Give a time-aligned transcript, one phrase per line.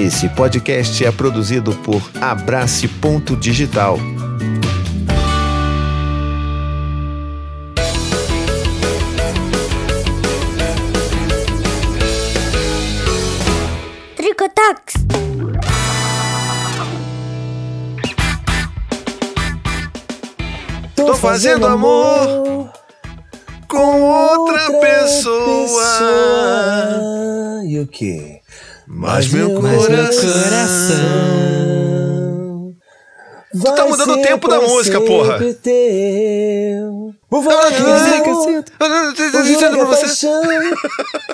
[0.00, 3.98] Esse podcast é produzido por Abrace Ponto Digital.
[14.16, 14.94] Tricotax.
[20.96, 22.72] Tô fazendo amor
[23.68, 25.84] com outra pessoa.
[27.66, 28.29] E o quê?
[28.92, 30.96] Mas meu Mas coração.
[33.52, 35.38] Tu tá mudando o tempo da música, porra.
[35.62, 37.14] Teu.
[37.30, 38.72] Vou falar que dizer que eu sinto.
[38.80, 40.06] Eu tô Vou dizendo pra jogar você.
[40.06, 40.42] paixão.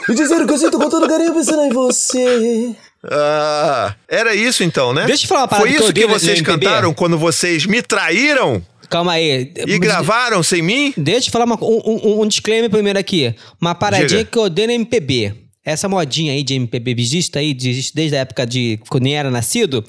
[0.09, 2.75] E dizer que eu sinto com todo carinho pensando em você.
[3.11, 5.05] Ah, era isso então, né?
[5.07, 7.65] Deixa eu falar uma parada Foi que eu isso que no vocês cantaram quando vocês
[7.67, 9.53] me traíram Calma aí.
[9.67, 10.93] e gravaram sem mim?
[10.97, 13.35] Deixa eu falar uma- um, um- um disclaimer primeiro aqui.
[13.61, 14.31] Uma paradinha Diga.
[14.31, 15.35] que eu odeio no MPB.
[15.67, 19.31] Essa modinha aí de MPB existe aí, existe desde a época de quando nem era
[19.31, 19.85] nascido,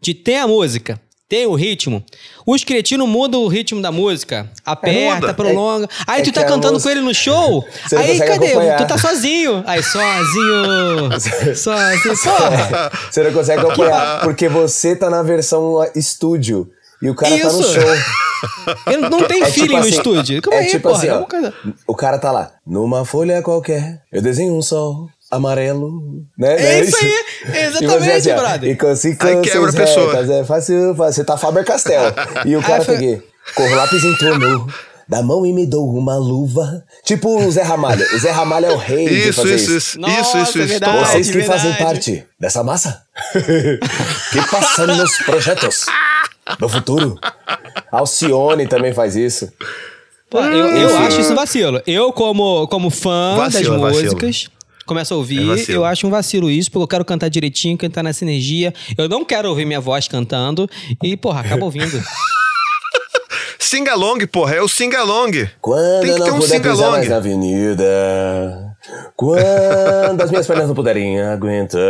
[0.00, 2.04] de tem a música, tem o ritmo.
[2.46, 4.50] Os cretinos mudam o ritmo da música.
[4.66, 5.34] Aperta, muda.
[5.34, 5.88] prolonga.
[6.06, 7.64] Aí é tu tá cantando música- com ele no show.
[7.88, 8.48] Você aí cadê?
[8.48, 8.76] acompanhar.
[8.76, 9.64] Tu tá sozinho.
[9.66, 11.56] Aí sozinho.
[11.56, 12.16] sozinho.
[12.22, 12.92] Porra.
[13.10, 16.68] Você não consegue acompanhar, porque você tá na versão estúdio.
[17.00, 17.72] E o cara tá no Isso.
[17.72, 17.82] show.
[18.86, 20.42] Ele não tem É feeling tipo no assim, estúdio.
[20.42, 21.54] Calma é aí, tipo assim, é ó, coisa-
[21.86, 26.00] o cara tá lá, numa folha qualquer, eu desenho um sol amarelo,
[26.38, 26.54] né?
[26.54, 26.80] É Né?
[26.82, 27.12] isso aí,
[27.54, 28.70] E exatamente, você assim, brother.
[28.70, 28.86] E com
[29.26, 30.12] Aí quebra a pessoa.
[30.12, 31.14] retas, é fácil, fácil.
[31.14, 32.02] Você tá Faber Castell.
[32.46, 33.22] E o cara Aí foi- peguei,
[33.54, 34.66] corro lápis em torno
[35.08, 36.84] da mão e me dou uma luva.
[37.04, 38.04] Tipo o Zé Ramalho.
[38.14, 39.76] O Zé Ramalho é o rei de Isso, fazer isso, isso.
[39.76, 40.00] isso.
[40.00, 40.68] Nossa, isso, isso, é isso.
[40.68, 40.92] verdade.
[40.98, 41.12] Total.
[41.12, 41.60] Vocês que verdade.
[41.62, 43.02] fazem parte dessa massa
[44.32, 45.86] que passa nos projetos
[46.58, 47.18] do futuro.
[47.90, 49.52] Alcione também faz isso.
[50.30, 51.82] Pô, eu, eu acho isso vacilo.
[51.86, 54.18] Eu, como, como fã Vacilo, das vacilo.
[54.94, 55.78] Começo a É ouvir, vacilo.
[55.78, 58.72] eu acho um vacilo isso, porque eu quero cantar direitinho, cantar nessa energia.
[58.96, 60.68] Eu não quero ouvir minha voz cantando
[61.02, 62.00] e, porra, acaba ouvindo.
[63.58, 65.48] Singalong, porra, é o singalong.
[65.60, 66.90] Quando Tem eu que não ter um puder pisar sing-along.
[66.92, 68.76] mais na avenida.
[69.16, 71.80] Quando as minhas pernas não puderem aguentar.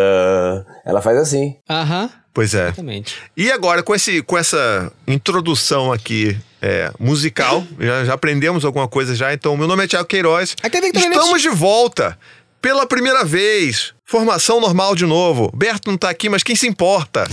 [0.84, 1.56] Ela faz assim.
[1.68, 2.66] Aham, Pois é.
[2.66, 3.16] exatamente.
[3.36, 9.14] E agora, com, esse, com essa introdução aqui é, musical, já, já aprendemos alguma coisa
[9.14, 9.34] já.
[9.34, 10.54] Então, meu nome é Thiago Queiroz.
[10.62, 10.68] É
[10.98, 12.16] Estamos de volta
[12.62, 13.92] pela primeira vez.
[14.06, 15.50] Formação normal de novo.
[15.54, 17.24] Berto não tá aqui, mas quem se importa?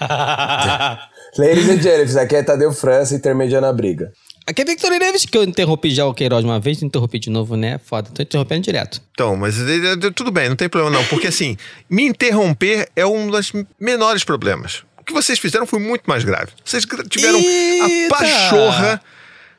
[1.36, 4.10] Ladies and gentlemen, aqui é Tadeu França intermediando a briga.
[4.46, 7.54] Aqui é Victor Neves, que eu interrompi já o Queiroz uma vez, interrompi de novo,
[7.54, 7.78] né?
[7.84, 9.02] Foda, tô interrompendo direto.
[9.10, 11.04] Então, mas eh, eh, tudo bem, não tem problema não.
[11.04, 11.54] Porque assim,
[11.90, 14.84] me interromper é um dos menores problemas.
[14.98, 16.52] O que vocês fizeram foi muito mais grave.
[16.64, 18.16] Vocês tiveram a Eita!
[18.16, 19.02] pachorra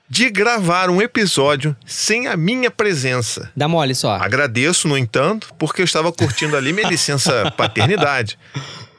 [0.10, 3.52] de gravar um episódio sem a minha presença.
[3.56, 4.16] Dá mole só.
[4.16, 8.38] Agradeço, no entanto, porque eu estava curtindo ali minha licença paternidade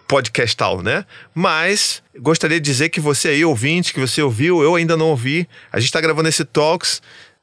[0.07, 1.05] podcastal, né?
[1.33, 5.49] Mas gostaria de dizer que você aí, ouvinte, que você ouviu, eu ainda não ouvi.
[5.73, 7.01] A gente está gravando esse Talks,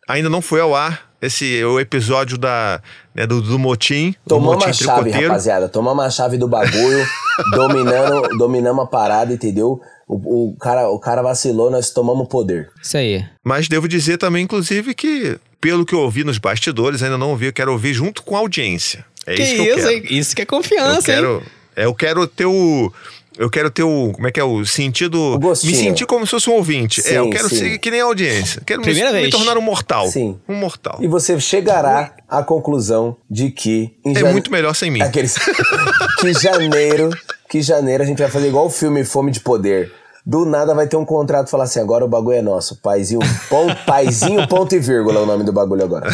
[0.08, 1.08] ainda não foi ao ar.
[1.22, 2.80] Esse é o episódio da,
[3.16, 5.68] né, do, do Motim, do Tomamos Motim a chave, rapaziada.
[5.68, 7.08] Tomamos a chave do bagulho,
[7.56, 9.82] dominando, dominamos a parada, entendeu?
[10.08, 12.70] O, o, cara, o cara vacilou, nós tomamos o poder.
[12.82, 13.26] Isso aí.
[13.44, 17.48] Mas devo dizer também, inclusive, que pelo que eu ouvi nos bastidores, ainda não ouvi,
[17.48, 19.06] eu quero ouvir junto com a audiência.
[19.26, 19.92] É que isso que eu isso, quero.
[19.92, 20.04] hein?
[20.10, 21.18] Isso que é Eu confiança, hein?
[21.18, 21.44] quero,
[21.76, 22.92] é, eu quero ter o.
[23.38, 24.12] Eu quero ter o.
[24.14, 24.44] Como é que é?
[24.44, 25.36] O sentido.
[25.36, 27.02] O me sentir como se fosse um ouvinte.
[27.08, 27.56] é, eu Sim, quero sim.
[27.56, 28.62] ser que nem a audiência.
[28.66, 29.36] Quero Primeira me, me vez.
[29.36, 30.08] tornar um mortal.
[30.08, 30.40] Sim.
[30.50, 30.98] Um mortal.
[31.02, 33.96] E você chegará à conclusão de que.
[34.04, 35.02] Em É jane- muito melhor sem mim.
[35.02, 35.36] Aqueles...
[36.20, 37.10] que janeiro,
[37.50, 39.92] que janeiro a gente vai fazer igual o filme Fome de Poder.
[40.26, 42.76] Do nada vai ter um contrato e falar assim: agora o bagulho é nosso.
[42.82, 46.10] Paizinho, pon, paizinho, ponto e vírgula é o nome do bagulho agora.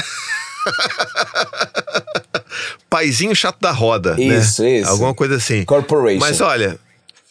[2.90, 4.16] Paizinho chato da roda.
[4.20, 4.80] Isso, né?
[4.80, 4.90] isso.
[4.90, 5.64] Alguma coisa assim.
[5.66, 6.20] Corporation.
[6.20, 6.78] Mas olha,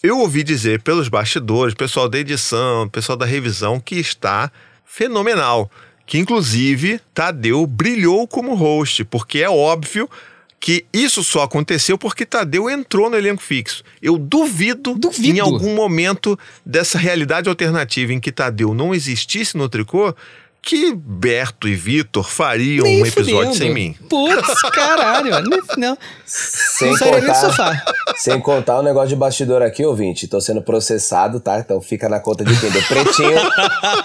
[0.02, 4.50] eu ouvi dizer pelos bastidores, pessoal da edição, pessoal da revisão, que está
[4.84, 5.70] fenomenal.
[6.04, 10.10] Que inclusive Tadeu brilhou como host, porque é óbvio
[10.58, 13.82] que isso só aconteceu porque Tadeu entrou no elenco fixo.
[14.00, 15.36] Eu duvido, Duvido.
[15.36, 20.14] em algum momento dessa realidade alternativa em que Tadeu não existisse no tricô,
[20.62, 23.54] que Berto e Vitor fariam Nem um episódio fudendo.
[23.56, 23.96] sem mim.
[24.08, 25.32] Putz, caralho.
[25.76, 25.98] não.
[26.24, 27.84] Sem Não contar, sofá.
[28.16, 30.28] sem contar o negócio de bastidor aqui, ouvinte.
[30.28, 31.58] Tô sendo processado, tá?
[31.58, 32.70] Então fica na conta de quem?
[32.70, 33.38] Do pretinho,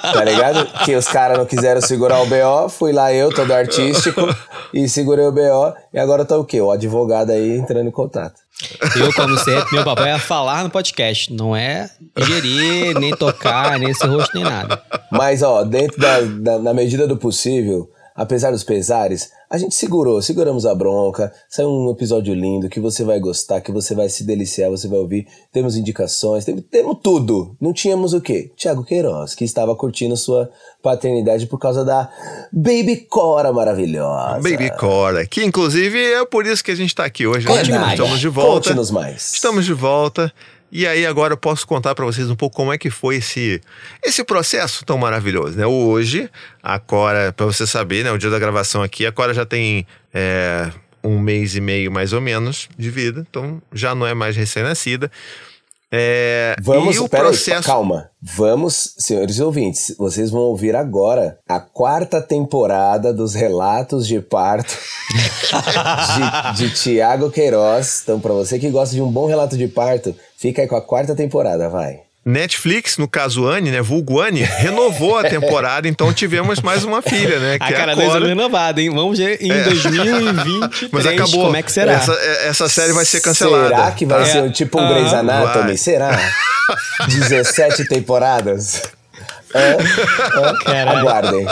[0.01, 0.65] tá ligado?
[0.83, 2.69] Que os caras não quiseram segurar o BO.
[2.69, 4.21] Fui lá eu, todo artístico,
[4.73, 5.73] e segurei o BO.
[5.93, 6.59] E agora tá o quê?
[6.59, 8.46] O advogado aí entrando em contato.
[8.95, 11.31] Eu, como sempre, meu papel é falar no podcast.
[11.31, 14.81] Não é gerir, nem tocar, nem ser rosto, nem nada.
[15.11, 20.21] Mas, ó, dentro da, da- na medida do possível, apesar dos pesares, A gente segurou,
[20.21, 21.31] seguramos a bronca.
[21.49, 24.99] Saiu um episódio lindo que você vai gostar, que você vai se deliciar, você vai
[24.99, 25.25] ouvir.
[25.53, 27.55] Temos indicações, temos, temos tudo.
[27.59, 28.51] Não tínhamos o quê?
[28.57, 30.49] Tiago Queiroz, que estava curtindo sua
[30.83, 32.09] paternidade por causa da
[32.51, 34.41] Baby Cora maravilhosa.
[34.41, 37.47] Baby Cora, que inclusive é por isso que a gente está aqui hoje.
[37.47, 37.91] Né?
[37.91, 38.69] Estamos de volta.
[38.69, 39.33] Conte-nos mais.
[39.33, 40.33] Estamos de volta.
[40.71, 43.61] E aí agora eu posso contar para vocês um pouco como é que foi esse,
[44.03, 45.65] esse processo tão maravilhoso, né?
[45.65, 46.29] Hoje,
[46.61, 48.11] a Cora, para você saber, né?
[48.11, 50.69] O dia da gravação aqui, a Cora já tem é,
[51.03, 55.09] um mês e meio mais ou menos de vida, então já não é mais recém-nascida.
[55.89, 57.65] É, Vamos, e o aí, processo...
[57.65, 58.09] calma.
[58.21, 64.75] Vamos, senhores ouvintes, vocês vão ouvir agora a quarta temporada dos relatos de parto
[66.57, 68.01] de, de Tiago Queiroz.
[68.03, 70.81] Então, para você que gosta de um bom relato de parto, fica aí com a
[70.81, 72.01] quarta temporada, vai.
[72.25, 73.81] Netflix, no caso Anne, né?
[73.81, 77.55] Vulgo Anne, renovou a temporada, então tivemos mais uma filha, né?
[77.57, 78.89] A Que é cara a deles é renovada, hein?
[78.89, 81.45] Vamos ver em 2023 Mas acabou.
[81.45, 81.93] como é que será.
[81.93, 83.69] Essa, essa série vai ser cancelada.
[83.69, 84.25] Será que vai tá?
[84.25, 85.63] ser tipo um Ah, Grey's Anatomy?
[85.67, 85.77] vai.
[85.77, 86.19] Será?
[87.07, 88.81] 17 temporadas?
[89.53, 89.77] É,
[90.73, 91.47] é, aguardem.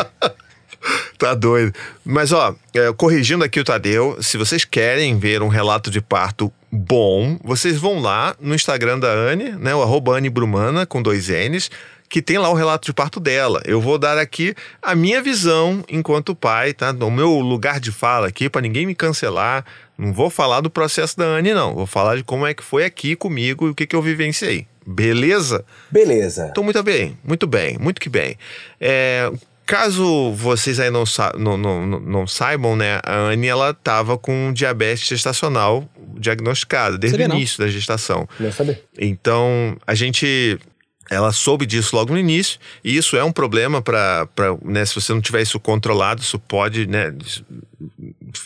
[1.18, 1.74] Tá doido.
[2.04, 6.52] Mas, ó, é, corrigindo aqui o Tadeu, se vocês querem ver um relato de parto
[6.75, 9.74] bom, vocês vão lá no Instagram da Anne, né?
[9.74, 11.72] O arroba Anne Brumana, com dois N's,
[12.10, 13.62] que tem lá o relato de parto dela.
[13.66, 16.92] Eu vou dar aqui a minha visão enquanto pai, tá?
[16.92, 19.66] O meu lugar de fala aqui, para ninguém me cancelar.
[19.98, 21.74] Não vou falar do processo da Anne, não.
[21.74, 24.68] Vou falar de como é que foi aqui comigo e o que, que eu vivenciei.
[24.86, 25.66] Beleza?
[25.89, 26.50] Beleza.
[26.51, 28.38] Então, muito bem, muito bem, muito que bem.
[28.80, 29.31] É,
[29.66, 33.00] caso vocês aí não, sa não, não, não- saibam, né?
[33.04, 38.28] A Anne, ela tava com diabetes gestacional diagnosticada desde o início da gestação.
[38.40, 38.84] Não saber.
[38.98, 40.58] Então, a gente.
[41.08, 44.28] Ela soube disso logo no início, e isso é um problema para.
[44.64, 47.14] Né, se você não tiver isso controlado, isso pode né,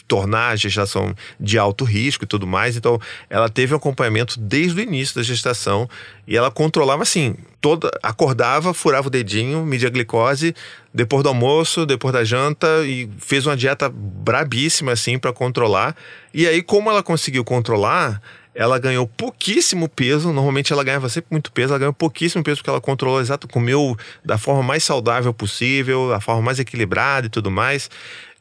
[0.07, 2.75] tornar a gestação de alto risco e tudo mais.
[2.75, 2.99] Então,
[3.29, 5.89] ela teve um acompanhamento desde o início da gestação
[6.27, 10.55] e ela controlava assim: toda, acordava, furava o dedinho, media a glicose,
[10.93, 15.95] depois do almoço, depois da janta, e fez uma dieta brabíssima assim para controlar.
[16.33, 18.21] E aí, como ela conseguiu controlar,
[18.59, 20.33] ela ganhou pouquíssimo peso.
[20.33, 23.97] Normalmente ela ganhava sempre muito peso, ela ganhou pouquíssimo peso porque ela controlou exato, comeu
[24.23, 27.89] da forma mais saudável possível, da forma mais equilibrada e tudo mais.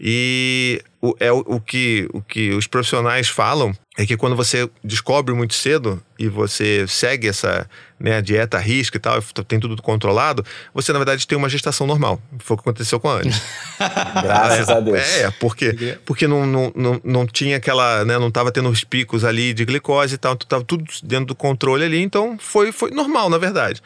[0.00, 4.68] E o, é o, o que, o que os profissionais falam é que quando você
[4.82, 7.68] descobre muito cedo e você segue essa
[7.98, 12.20] né, dieta risca e tal, tem tudo controlado, você na verdade tem uma gestação normal.
[12.38, 13.32] Foi o que aconteceu com a Anne.
[14.22, 14.98] Graças é, a Deus.
[14.98, 19.24] É, porque, porque não, não, não, não tinha aquela, né, não tava tendo os picos
[19.24, 23.30] ali de glicose e tal, tava tudo dentro do controle ali, então foi, foi normal,
[23.30, 23.82] na verdade.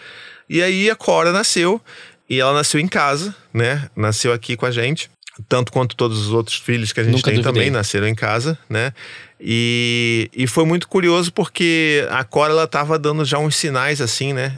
[0.48, 1.80] E aí a Cora nasceu,
[2.28, 5.10] e ela nasceu em casa, né, nasceu aqui com a gente,
[5.48, 7.52] tanto quanto todos os outros filhos que a gente Nunca tem duvidei.
[7.52, 8.92] também nasceram em casa, né,
[9.44, 14.32] e, e foi muito curioso porque a Cora, ela tava dando já uns sinais assim,
[14.32, 14.56] né,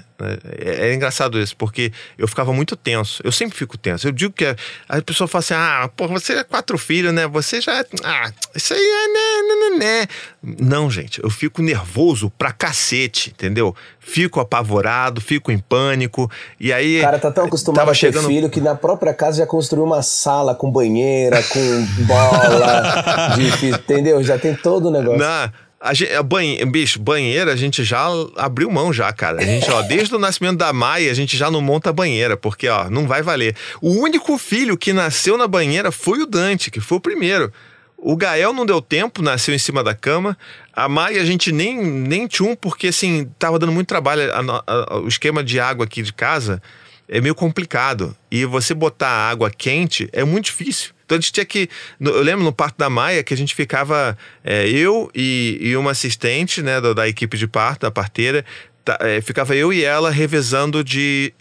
[0.59, 3.21] é, é engraçado isso, porque eu ficava muito tenso.
[3.25, 4.07] Eu sempre fico tenso.
[4.07, 4.55] Eu digo que a,
[4.89, 7.27] a pessoa fala assim: ah, pô, você é quatro filhos, né?
[7.27, 7.81] Você já.
[7.81, 9.09] é- Ah, isso aí é.
[9.09, 10.07] Né, né, né, né.
[10.61, 13.75] Não, gente, eu fico nervoso pra cacete, entendeu?
[13.99, 16.31] Fico apavorado, fico em pânico.
[16.61, 16.99] E aí.
[16.99, 19.47] O cara tá tão acostumado tava a ter chegando- filho que na própria casa já
[19.47, 24.23] construiu uma sala com banheira, com bola, de, entendeu?
[24.23, 25.19] Já tem todo o negócio.
[25.19, 28.07] Na, a gente, a banhe, bicho, banheira a gente já
[28.37, 29.41] abriu mão já, cara.
[29.41, 32.69] A gente, ó, desde o nascimento da Maia, a gente já não monta banheira, porque,
[32.69, 33.55] ó, não vai valer.
[33.83, 37.53] O único filho que nasceu na banheira foi o Dante, que foi o primeiro.
[37.97, 40.37] O Gael não deu tempo, nasceu em cima da cama.
[40.73, 44.23] A Maia a gente nem, nem tinha um, porque, assim, tava dando muito trabalho.
[44.33, 46.63] A a- o esquema de água aqui de casa
[47.09, 48.15] é meio complicado.
[48.31, 50.93] E você botar água quente é muito difícil.
[51.05, 51.69] Então a gente tinha que.
[52.01, 54.17] Eu lembro no parto da Maia que a gente ficava.
[54.43, 58.45] é, eu e, e uma assistente né, da, da equipe de parto, da parteira.
[58.85, 61.33] tá, é, ficava eu e ela revezando de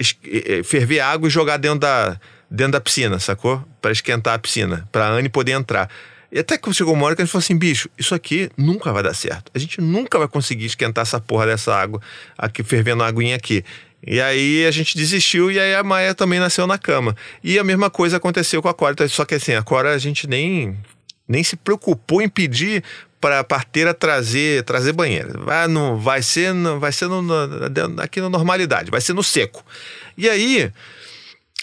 [0.63, 3.63] ferver água e jogar dentro da, dentro da piscina, sacou?
[3.81, 5.89] Para esquentar a piscina, para a Anne poder entrar.
[6.31, 8.91] E até que chegou uma hora que a gente falou assim, bicho, isso aqui nunca
[8.91, 9.51] vai dar certo.
[9.53, 12.01] A gente nunca vai conseguir esquentar essa porra dessa água,
[12.35, 13.63] aqui fervendo a aguinha aqui.
[14.05, 17.15] E aí a gente desistiu e aí a Maia também nasceu na cama.
[17.43, 19.07] E a mesma coisa aconteceu com a Cora.
[19.07, 20.77] Só que assim, a Cora a gente nem,
[21.27, 22.83] nem se preocupou em pedir
[23.21, 25.31] para a parteira trazer trazer banheira.
[25.39, 29.23] Vai, no, vai ser, no, vai ser no, no- aqui na normalidade, vai ser no
[29.23, 29.65] seco.
[30.17, 30.69] E aí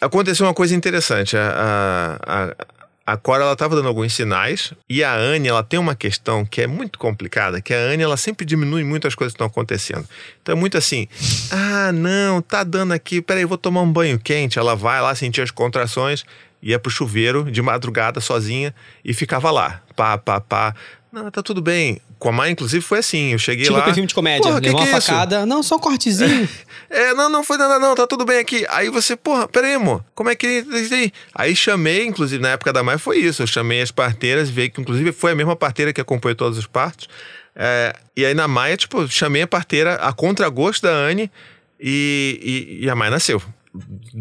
[0.00, 1.37] aconteceu uma coisa interessante.
[1.37, 2.66] A, a,
[3.07, 6.61] a Cora ela estava dando alguns sinais e a Anne ela tem uma questão que
[6.61, 10.07] é muito complicada, que a Anne ela sempre diminui muito as coisas que estão acontecendo.
[10.42, 11.09] Então é muito assim,
[11.50, 14.59] ah não, tá dando aqui, peraí, vou tomar um banho quente.
[14.59, 16.25] Ela vai lá sentir as contrações
[16.62, 19.83] ia pro chuveiro de madrugada sozinha e ficava lá.
[19.97, 20.75] Pá, pá, pá.
[21.12, 22.00] Não, tá tudo bem.
[22.19, 23.33] Com a mãe, inclusive, foi assim.
[23.33, 23.81] Eu cheguei Tipo lá.
[23.81, 24.43] aquele filme de comédia.
[24.43, 25.07] Porra, que Levou que uma é isso?
[25.09, 25.45] facada.
[25.47, 26.49] Não, só um cortezinho.
[26.93, 28.67] É, não, não foi nada, não, tá tudo bem aqui.
[28.69, 31.12] Aí você, porra, peraí, amor, como é que isso aí?
[31.33, 33.43] Aí chamei, inclusive, na época da mãe foi isso.
[33.43, 36.67] Eu chamei as parteiras, veio que, inclusive, foi a mesma parteira que acompanhou todos os
[36.67, 37.09] partos.
[37.55, 41.31] É, e aí na Maia, tipo, chamei a parteira a contragosto da Anne
[41.79, 43.40] e, e, e a Maia nasceu.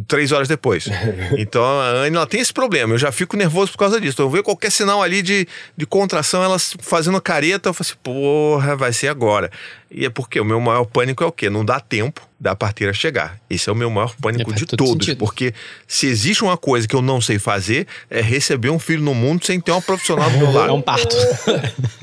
[0.07, 0.85] Três horas depois.
[1.37, 2.93] Então a Anne ela tem esse problema.
[2.93, 4.13] Eu já fico nervoso por causa disso.
[4.15, 7.99] Então, eu vejo qualquer sinal ali de, de contração, ela fazendo careta, eu falo assim,
[8.03, 9.49] porra, vai ser agora.
[9.89, 11.49] E é porque o meu maior pânico é o quê?
[11.49, 13.39] Não dá tempo da parteira chegar.
[13.49, 15.05] Esse é o meu maior pânico É, de todo todos.
[15.05, 15.17] sentido.
[15.17, 15.53] Porque
[15.87, 19.45] se existe uma coisa que eu não sei fazer, é receber um filho no mundo
[19.45, 20.69] sem ter uma profissional do meu lado.
[20.69, 21.15] É um parto.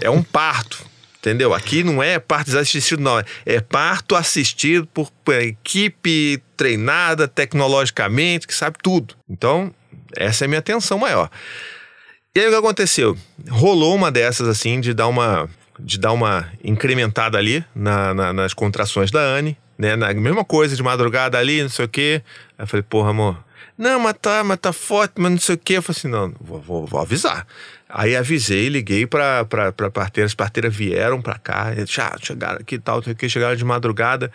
[0.00, 0.84] É um parto.
[1.26, 1.52] Entendeu?
[1.52, 3.20] Aqui não é parto assistido, não.
[3.44, 9.16] É parto assistido por equipe treinada tecnologicamente, que sabe tudo.
[9.28, 9.74] Então,
[10.16, 11.28] essa é a minha atenção maior.
[12.32, 13.18] E aí o que aconteceu?
[13.50, 18.54] Rolou uma dessas, assim, de dar uma, de dar uma incrementada ali na- na- nas
[18.54, 19.96] contrações da Anne, né?
[19.96, 22.22] Na mesma coisa, de madrugada ali, não sei o quê.
[22.56, 23.44] Aí eu falei, porra, amor.
[23.76, 25.74] Não, mas tá, mas tá forte, mas não sei o quê.
[25.78, 27.44] Eu falei assim, não, vou, vou- vou avisar.
[27.88, 32.78] Aí avisei, liguei pra, pra, parteira, as parteiras vieram pra cá, já chegaram aqui e
[32.78, 34.30] tal, quê, chegaram de madrugada.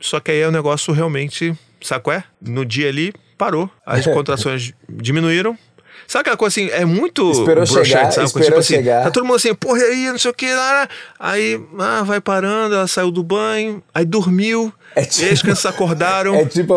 [0.00, 2.24] Só que aí o negócio realmente, sabe qual é?
[2.40, 3.70] No dia ali, parou.
[3.84, 5.58] As contrações diminuíram.
[6.06, 8.26] Sabe aquela coisa assim, é muito Esperou broxante, chegar, sabe?
[8.26, 9.04] esperou assim, chegar.
[9.04, 10.88] Tá todo mundo assim, porra, e aí, não sei o que, lá.
[11.20, 15.66] aí ah, vai parando, ela saiu do banho, aí dormiu, É e aí as crianças
[15.66, 16.34] acordaram.
[16.34, 16.74] É tipo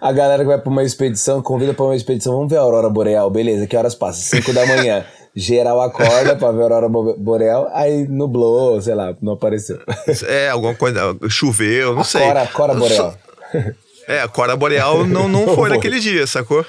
[0.00, 2.60] a, a galera que vai pra uma expedição, convida pra uma expedição, vamos ver a
[2.60, 4.20] aurora boreal, beleza, que horas passa?
[4.36, 5.04] 5 da manhã.
[5.38, 9.78] Geral acorda pra ver a aurora bo- boreal, aí nublou, sei lá, não apareceu.
[10.26, 12.22] É, alguma coisa, choveu, não A sei.
[12.22, 13.14] Cora, Cora boreal.
[14.08, 16.64] É, a Cora Boreal não, não foi naquele dia, sacou?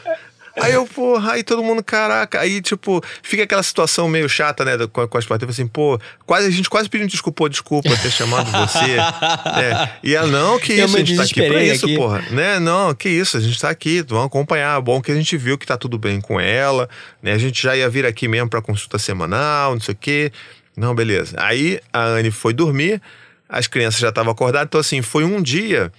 [0.60, 4.74] Aí eu, porra, aí todo mundo, caraca, aí tipo, fica aquela situação meio chata, né,
[4.92, 8.50] com, com as parteiras, assim, pô, quase, a gente quase pediu desculpa, desculpa ter chamado
[8.52, 11.96] você, né, e ela, não, que isso, a gente tá aqui pra isso, aqui.
[11.96, 15.38] porra, né, não, que isso, a gente tá aqui, vamos acompanhar, bom que a gente
[15.38, 16.90] viu que tá tudo bem com ela,
[17.22, 20.32] né, a gente já ia vir aqui mesmo pra consulta semanal, não sei o quê,
[20.76, 21.36] não, beleza.
[21.40, 23.02] Aí a Anne foi dormir,
[23.50, 25.92] as crianças já estavam acordadas, então assim, foi um dia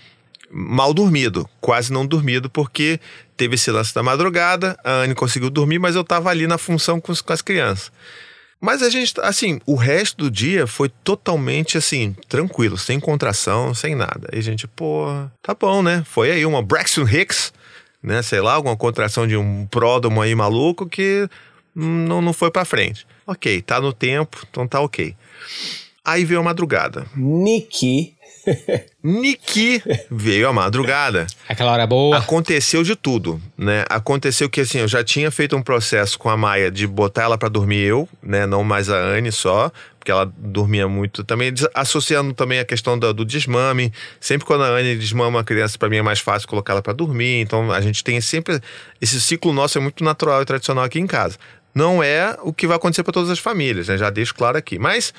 [0.51, 3.01] mal dormido, quase não dormido, porque
[3.37, 7.01] teve esse lance da madrugada, a Anne conseguiu dormir, mas eu tava ali na função
[7.01, 7.93] com, com as crianças.
[8.61, 13.95] Mas a gente, assim, o resto do dia foi totalmente, assim, tranquilo, sem contração, sem
[13.95, 14.29] nada.
[14.33, 15.07] E a gente, pô,
[15.41, 16.03] tá bom, né?
[16.05, 17.53] Foi aí uma Braxton Hicks,
[18.03, 18.21] né?
[18.21, 21.29] Sei lá, alguma contração de um pródomo aí maluco que
[21.73, 23.07] não, não foi pra frente.
[23.25, 25.15] Ok, tá no tempo, então tá ok.
[26.05, 27.07] Aí veio a madrugada.
[27.15, 28.18] Niki.
[29.03, 31.27] Niki veio a madrugada.
[31.49, 32.17] Aquela hora boa.
[32.17, 33.85] Aconteceu de tudo, né?
[33.89, 37.39] Aconteceu que assim, eu já tinha feito um processo com a Maia de botar ela
[37.39, 38.47] pra dormir eu, né?
[38.47, 41.23] Não mais a Anne só, porque ela dormia muito.
[41.23, 43.93] Também associando também a questão do, do desmame.
[44.21, 46.93] Sempre quando a Anne desmama a criança, pra mim é mais fácil colocar ela pra
[46.93, 47.41] dormir.
[47.41, 48.61] Então a gente tem sempre
[49.01, 51.37] esse ciclo nosso é muito natural e tradicional aqui em casa.
[51.75, 53.97] Não é o que vai acontecer pra todas as famílias, né?
[53.97, 54.79] Já deixo claro aqui.
[54.79, 55.13] Mas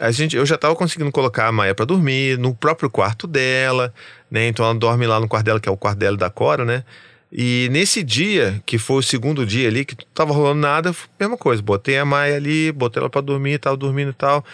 [0.00, 3.94] a gente, eu já estava conseguindo colocar a Maia para dormir no próprio quarto dela,
[4.30, 4.48] né?
[4.48, 6.84] Então ela dorme lá no quarto dela, que é o quarto dela da Cora, né?
[7.30, 11.36] E nesse dia, que foi o segundo dia ali, que não tava rolando nada, mesma
[11.36, 11.62] coisa.
[11.62, 14.44] Botei a Maia ali, botei ela para dormir, tava dormindo e tal.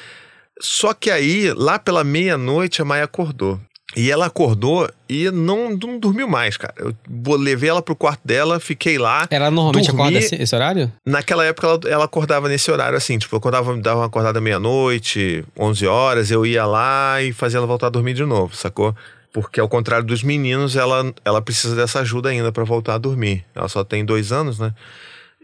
[0.61, 3.61] Só que aí, lá pela meia-noite, a Maia acordou.
[3.97, 6.73] E ela acordou e não, não dormiu mais, cara.
[6.79, 6.95] Eu
[7.37, 9.27] levei ela pro quarto dela, fiquei lá.
[9.31, 10.03] Ela normalmente dormi.
[10.03, 10.93] acorda esse, esse horário?
[11.05, 15.45] Naquela época ela, ela acordava nesse horário assim, tipo, eu acordava, dava uma acordada meia-noite,
[15.59, 18.95] 11 horas, eu ia lá e fazia ela voltar a dormir de novo, sacou?
[19.33, 23.45] Porque ao contrário dos meninos, ela, ela precisa dessa ajuda ainda pra voltar a dormir.
[23.55, 24.73] Ela só tem dois anos, né?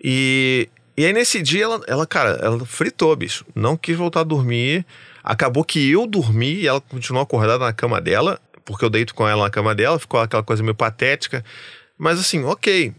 [0.02, 3.44] E, e aí nesse dia ela, ela, cara, ela fritou, bicho.
[3.54, 4.84] Não quis voltar a dormir.
[5.26, 9.26] Acabou que eu dormi e ela continuou acordada na cama dela, porque eu deito com
[9.26, 11.44] ela na cama dela, ficou aquela coisa meio patética.
[11.98, 12.94] Mas assim, ok.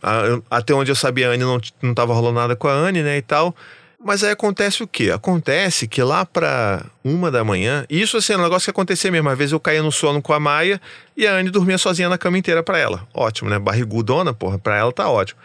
[0.50, 3.17] Até onde eu sabia, a Anne não, não tava rolando nada com a Anne, né,
[3.17, 3.55] e tal.
[4.03, 5.10] Mas aí acontece o quê?
[5.10, 9.29] Acontece que lá pra uma da manhã, isso assim, é um negócio que acontecia mesmo.
[9.29, 10.81] Às vezes eu caía no sono com a Maia
[11.15, 13.07] e a Anne dormia sozinha na cama inteira pra ela.
[13.13, 13.57] Ótimo, né?
[13.57, 15.39] Barrigudona, porra, pra ela tá ótimo.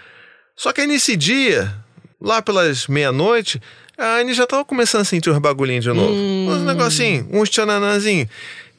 [0.56, 1.72] Só que aí nesse dia,
[2.20, 3.60] lá pelas meia-noite,
[4.02, 6.12] a Anne já tava começando a sentir uns bagulhinhos de novo.
[6.12, 8.28] Uns negocinhos, uns tchananãzinhos.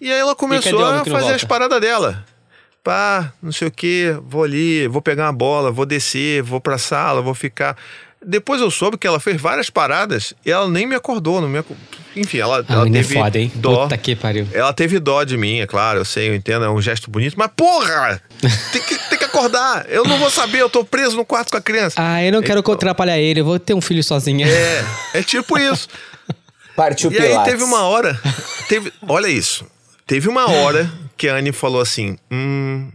[0.02, 2.26] E aí ela começou a fazer as paradas dela.
[2.84, 6.78] Pá, não sei o que, vou ali, vou pegar uma bola, vou descer, vou pra
[6.78, 7.78] sala, vou ficar.
[8.26, 11.60] Depois eu soube que ela fez várias paradas e ela nem me acordou, não me
[11.60, 11.68] ac-
[12.16, 13.52] Enfim, ela, Ah, ela é teve foda, hein?
[13.56, 13.84] dó.
[13.84, 14.48] Puta que pariu.
[14.54, 17.36] Ela teve dó de mim, é claro, eu sei, eu entendo, é um gesto bonito,
[17.38, 18.22] mas porra!
[18.72, 19.86] Tem que, tem que acordar!
[19.90, 21.96] Eu não vou saber, eu tô preso no quarto com a criança.
[21.98, 24.46] Ah, eu não quero Então- atrapalhar ele, eu vou ter um filho sozinha.
[24.48, 25.88] É, é tipo isso.
[26.76, 27.52] Partiu E aí Pilates.
[27.52, 28.20] teve uma hora.
[28.68, 29.66] Teve, olha isso.
[30.08, 32.90] Teve uma hora que a Anne falou assim: Hum,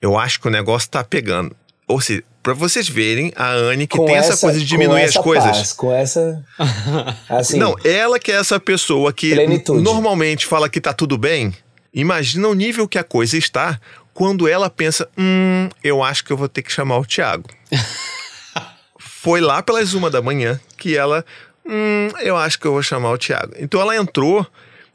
[0.00, 1.54] eu acho que o negócio tá pegando.
[1.90, 5.02] Ou seja, pra vocês verem a Anne que Com tem essa, coisa de com diminuir
[5.02, 5.50] as essa coisas.
[5.56, 6.44] paz, com essa.
[7.28, 7.58] Assim.
[7.58, 9.82] Não, ela que é essa pessoa que Plenitude.
[9.82, 11.54] normalmente fala que tá tudo bem.
[11.92, 13.80] Imagina o nível que a coisa está
[14.14, 17.48] quando ela pensa: hum, eu acho que eu vou ter que chamar o Thiago.
[18.98, 21.24] Foi lá pelas uma da manhã que ela,
[21.66, 23.52] hum, eu acho que eu vou chamar o Thiago.
[23.58, 24.46] Então ela entrou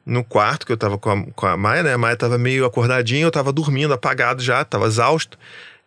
[0.06, 1.94] no quarto que eu tava com a, com a Maia, né?
[1.94, 5.38] A Maia tava meio acordadinha, eu tava dormindo, apagado já, tava exausto.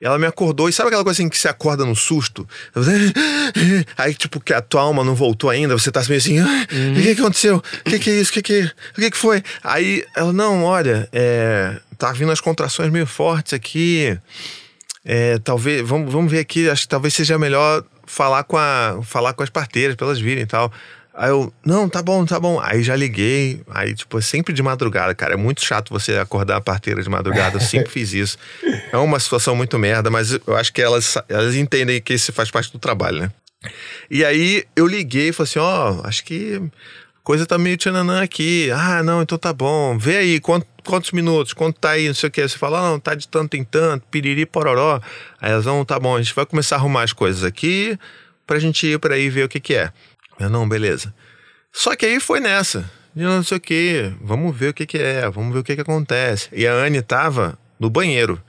[0.01, 2.47] Ela me acordou, e sabe aquela coisa assim que você acorda no susto?
[3.99, 6.95] Aí, tipo, que a tua alma não voltou ainda, você tá meio assim, "Ah, o
[6.95, 7.57] que, que aconteceu?
[7.57, 8.31] O que, que é isso?
[8.31, 9.43] O que, que, o que, que foi?
[9.63, 14.17] Aí ela, não, olha, é, tá vindo as contrações meio fortes aqui.
[15.05, 19.33] É, talvez, vamos, vamos ver aqui, acho que talvez seja melhor falar com, a, falar
[19.33, 20.73] com as parteiras pra elas virem e tal.
[21.21, 22.61] Aí eu, não, tá bom, tá bom.
[22.63, 25.35] Aí já liguei, aí, tipo, é sempre de madrugada, cara.
[25.35, 28.39] É muito chato você acordar a parteira de madrugada, eu sempre fiz isso.
[28.93, 32.51] É uma situação muito merda, mas eu acho que elas, elas entendem que isso faz
[32.53, 33.33] parte do trabalho, né?
[34.09, 36.63] E aí eu liguei e falei assim: ó, acho que
[37.25, 38.71] coisa tá meio tchananã aqui.
[38.73, 39.99] Ah, não, então tá bom.
[39.99, 42.41] Vê aí quanto- quantos minutos, quanto tá aí, não sei o que.
[42.49, 45.01] Você fala, ah, não, tá de tanto em tanto, piriri, pororó.
[45.41, 47.99] Aí elas vão, tá bom, a gente vai começar a arrumar as coisas aqui
[48.47, 49.91] pra gente ir por aí ver o que que é.
[50.39, 51.13] Eu, não, beleza.
[51.73, 52.91] Só que aí foi nessa.
[53.15, 55.75] De não sei o que, vamos ver o que que é, vamos ver o que
[55.75, 56.49] que acontece.
[56.53, 58.41] E a Anne tava no banheiro.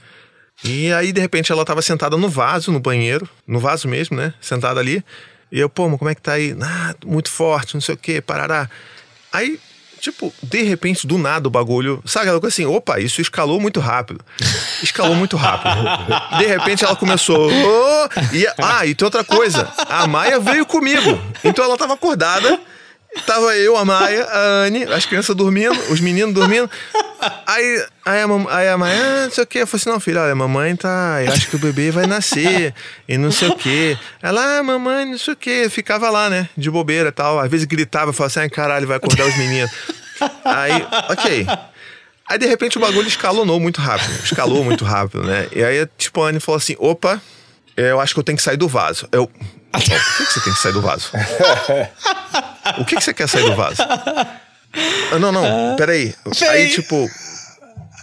[0.64, 4.34] E aí, de repente, ela tava sentada no vaso, no banheiro, no vaso mesmo, né?
[4.42, 5.04] Sentada ali.
[5.52, 6.56] E eu, pô, como é que tá aí?
[6.62, 8.70] Ah, muito forte, não sei o quê, parará.
[9.32, 9.60] Aí,
[10.00, 12.02] tipo, de repente, do nada o bagulho.
[12.06, 12.66] Sabe coisa assim?
[12.66, 14.20] Opa, isso escalou muito rápido.
[14.82, 15.76] Escalou muito rápido.
[16.38, 17.50] De repente ela começou.
[17.52, 19.72] "Oh", e, ah, e tem outra coisa.
[19.90, 21.20] A Maia veio comigo.
[21.44, 22.60] Então ela tava acordada.
[23.26, 26.70] Tava eu, a Maia, a Anne, as crianças dormindo, os meninos dormindo.
[27.52, 29.60] Aí, aí, a, mam- aí a Maia, ah, não sei o quê.
[29.60, 31.18] Eu falei assim: não, filha, olha, a mamãe tá.
[31.26, 32.74] Eu acho que o bebê vai nascer
[33.08, 33.98] e não sei o quê.
[34.22, 35.68] Ela, ah, mamãe, não sei o quê.
[35.70, 36.48] Ficava lá, né?
[36.56, 37.40] De bobeira e tal.
[37.40, 39.72] Às vezes gritava, falava assim: ai, caralho, vai acordar os meninos.
[40.46, 41.48] Aí, ok.
[42.30, 44.14] Aí, de repente, o bagulho escalonou muito rápido.
[44.24, 45.48] Escalou muito rápido, né?
[45.52, 47.20] E aí, tipo, a Anne falou assim: opa,
[47.76, 49.08] eu acho que eu tenho que sair do vaso.
[49.12, 49.24] Eu.
[49.74, 51.10] "Ó, Por que, que você tem que sair do vaso?
[52.78, 53.82] O que, que você quer sair do vaso?
[55.12, 56.14] Ah, não, não, peraí.
[56.48, 57.10] Aí, tipo.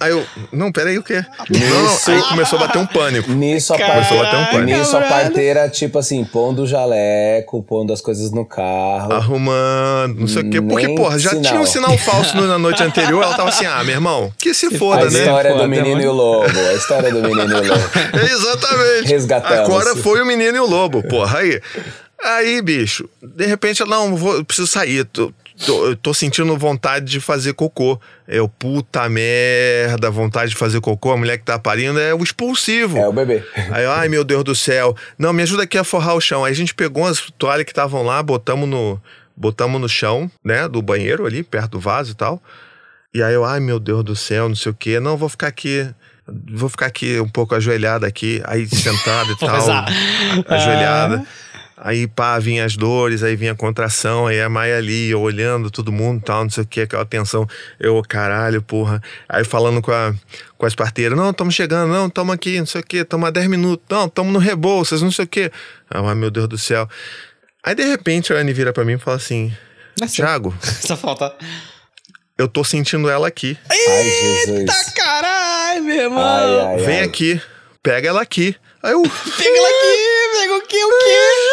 [0.01, 0.25] Aí eu.
[0.53, 1.25] Não, peraí, o quê?
[1.49, 2.15] Não, não.
[2.15, 3.31] Aí começou a bater um pânico.
[3.33, 4.79] Nisso a, Começou a bater um pânico.
[4.79, 9.13] Nisso a parteira, tipo assim, pondo o jaleco, pondo as coisas no carro.
[9.13, 10.61] Arrumando, não sei o quê.
[10.61, 11.45] Porque, porra, já sinal.
[11.45, 13.23] tinha um sinal falso na noite anterior.
[13.23, 15.21] Ela tava assim, ah, meu irmão, que se a foda, né?
[15.21, 16.47] história do menino e o lobo.
[16.47, 17.91] A história do menino e o lobo.
[18.31, 19.09] Exatamente.
[19.09, 19.59] Resgatamos.
[19.61, 21.39] Agora foi o menino e o lobo, porra.
[21.39, 21.61] Aí,
[22.23, 25.05] aí bicho, de repente, ela, não, vou, eu preciso sair.
[25.07, 25.33] Tô,
[25.64, 28.01] tô, eu tô sentindo vontade de fazer cocô.
[28.27, 31.12] Eu, puta merda, vontade de fazer cocô.
[31.12, 32.99] A mulher que tá parindo é o expulsivo.
[32.99, 33.42] É o bebê.
[33.71, 34.97] Aí, eu, ai meu Deus do céu.
[35.19, 36.45] Não, me ajuda aqui a forrar o chão.
[36.45, 39.01] Aí a gente pegou as toalhas que estavam lá, botamos no,
[39.37, 42.42] botamos no chão, né, do banheiro ali, perto do vaso e tal.
[43.14, 45.01] E aí eu, ai meu Deus do céu, não sei o quê.
[45.01, 45.88] Não, vou ficar aqui.
[46.53, 49.55] Vou ficar aqui um pouco ajoelhada aqui, aí sentada e tal.
[49.55, 49.87] Rezar.
[50.49, 51.25] Ajoelhada.
[51.79, 55.71] Aí, pá, vinha as dores, aí vinha a contração, aí a Maia ali, eu olhando
[55.71, 57.47] todo mundo tal, não sei o que, aquela tensão.
[57.79, 59.03] Eu, caralho, porra.
[59.29, 60.15] Aí falando com, a,
[60.57, 63.31] com as parteiras, não, estamos chegando, não, estamos aqui, não sei o que, estamos há
[63.31, 65.53] 10 minutos, não, estamos no Rebouças, não sei o que.
[65.91, 66.89] Ai, meu Deus do céu.
[67.62, 69.53] Aí, de repente, a Anne vira pra mim e fala assim,
[70.01, 70.25] Nasceu.
[70.25, 71.35] Thiago, Só falta.
[72.39, 73.59] eu tô sentindo ela aqui.
[73.69, 74.05] Ai,
[74.47, 74.65] Jesus.
[74.65, 76.25] Tá caralho, meu irmão.
[76.25, 77.05] Ai, ai, Vem ai.
[77.05, 77.39] aqui,
[77.83, 78.57] pega ela aqui.
[78.83, 81.46] Aí eu, Pega ela aqui, pega o quê, o quê?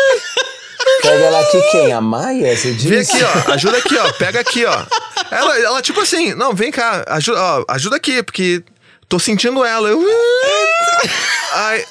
[1.03, 1.91] Pega ela aqui quem?
[1.91, 2.87] A Maia, você disse?
[2.87, 3.51] Vem aqui, ó.
[3.51, 4.13] Ajuda aqui, ó.
[4.13, 4.85] Pega aqui, ó.
[5.29, 7.03] Ela, ela tipo assim, não, vem cá.
[7.07, 8.63] Ajuda, ó, ajuda aqui, porque
[9.09, 9.89] tô sentindo ela.
[9.89, 9.99] Eu...
[11.53, 11.83] Ai...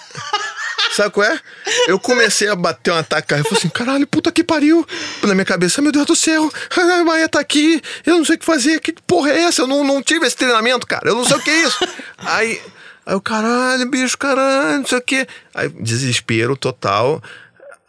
[0.92, 1.40] Sabe qual é?
[1.88, 3.32] Eu comecei a bater um ataque.
[3.32, 4.86] Eu falei assim, caralho, puta que pariu.
[5.22, 6.52] Na minha cabeça, meu Deus do céu.
[6.76, 7.80] A Maia tá aqui.
[8.04, 8.78] Eu não sei o que fazer.
[8.78, 9.62] Que porra é essa?
[9.62, 11.08] Eu não, não tive esse treinamento, cara.
[11.08, 11.78] Eu não sei o que é isso.
[12.18, 12.60] Aí,
[13.06, 15.26] aí eu, caralho, bicho, caralho, não sei o que.
[15.54, 17.22] Aí, desespero total.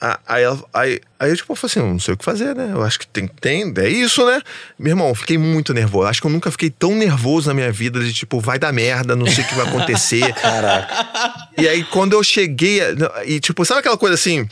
[0.05, 2.25] A- Aí, ela- aí, aí eu, tipo, eu falei assim, eu não sei o que
[2.25, 2.71] fazer, né?
[2.73, 4.41] Eu acho que tem, tem, é isso, né?
[4.77, 6.09] Meu irmão, fiquei muito nervoso.
[6.09, 9.15] Acho que eu nunca fiquei tão nervoso na minha vida de, tipo, vai dar merda,
[9.15, 10.33] não sei o que vai acontecer.
[10.35, 11.47] Caraca.
[11.57, 12.81] E aí, quando eu cheguei.
[13.25, 14.45] E, tipo, sabe aquela coisa assim?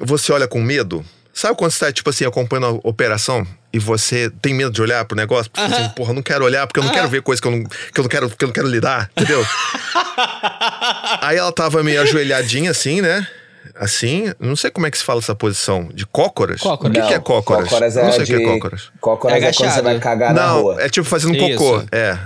[0.00, 1.04] Você olha com medo?
[1.32, 5.04] Sabe quando você tá, tipo assim, acompanhando a operação e você tem medo de olhar
[5.04, 5.48] pro negócio?
[5.52, 7.46] Porque você assim, porra, eu não quero olhar porque eu não quero ver coisa que
[7.46, 9.46] eu não, que eu não, quero, que eu não quero lidar, entendeu?
[11.20, 13.26] Aí ela tava meio ajoelhadinha assim, né?
[13.78, 15.88] Assim, não sei como é que se fala essa posição.
[15.92, 16.60] De cócoras?
[16.60, 16.90] Cócoras.
[16.90, 17.68] O que, Não, que é cócoras?
[17.68, 18.82] cócoras é não sei de- o que é cócoras.
[19.00, 20.82] Cócoras É é, quando você vai cagar na Não, rua.
[20.82, 21.58] é tipo fazendo um Isso.
[21.58, 21.84] cocô.
[21.92, 22.18] É,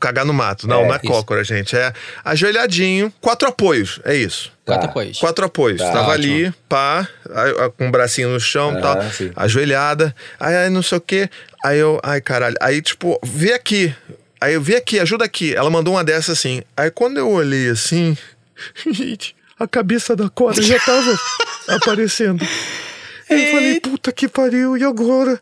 [0.00, 0.66] cagar no mato.
[0.68, 1.06] Não, É, não é isso.
[1.06, 1.76] cócora, gente.
[1.76, 1.92] É
[2.24, 4.00] ajoelhadinho, quatro apoios.
[4.04, 4.50] É isso.
[4.64, 4.90] Quatro Tá.
[4.90, 5.18] apoios.
[5.18, 5.80] Quatro apoios.
[5.80, 5.90] Tá.
[5.92, 6.34] Tava Ótimo.
[6.34, 9.30] ali, pá, a- a- com o bracinho no chão e Ah, tal, sim.
[9.36, 10.14] ajoelhada.
[10.38, 11.28] Aí, aí não sei o quê.
[11.64, 12.56] Aí eu, ai caralho.
[12.60, 13.94] Aí tipo, vê aqui.
[14.40, 15.54] Aí eu vi aqui, ajuda aqui.
[15.54, 16.62] Ela mandou uma dessa assim.
[16.76, 18.16] Aí quando eu olhei assim,
[18.90, 21.18] gente, a cabeça da Cora já tava
[21.68, 22.46] aparecendo.
[23.30, 25.40] Aí eu falei, puta que pariu, e agora?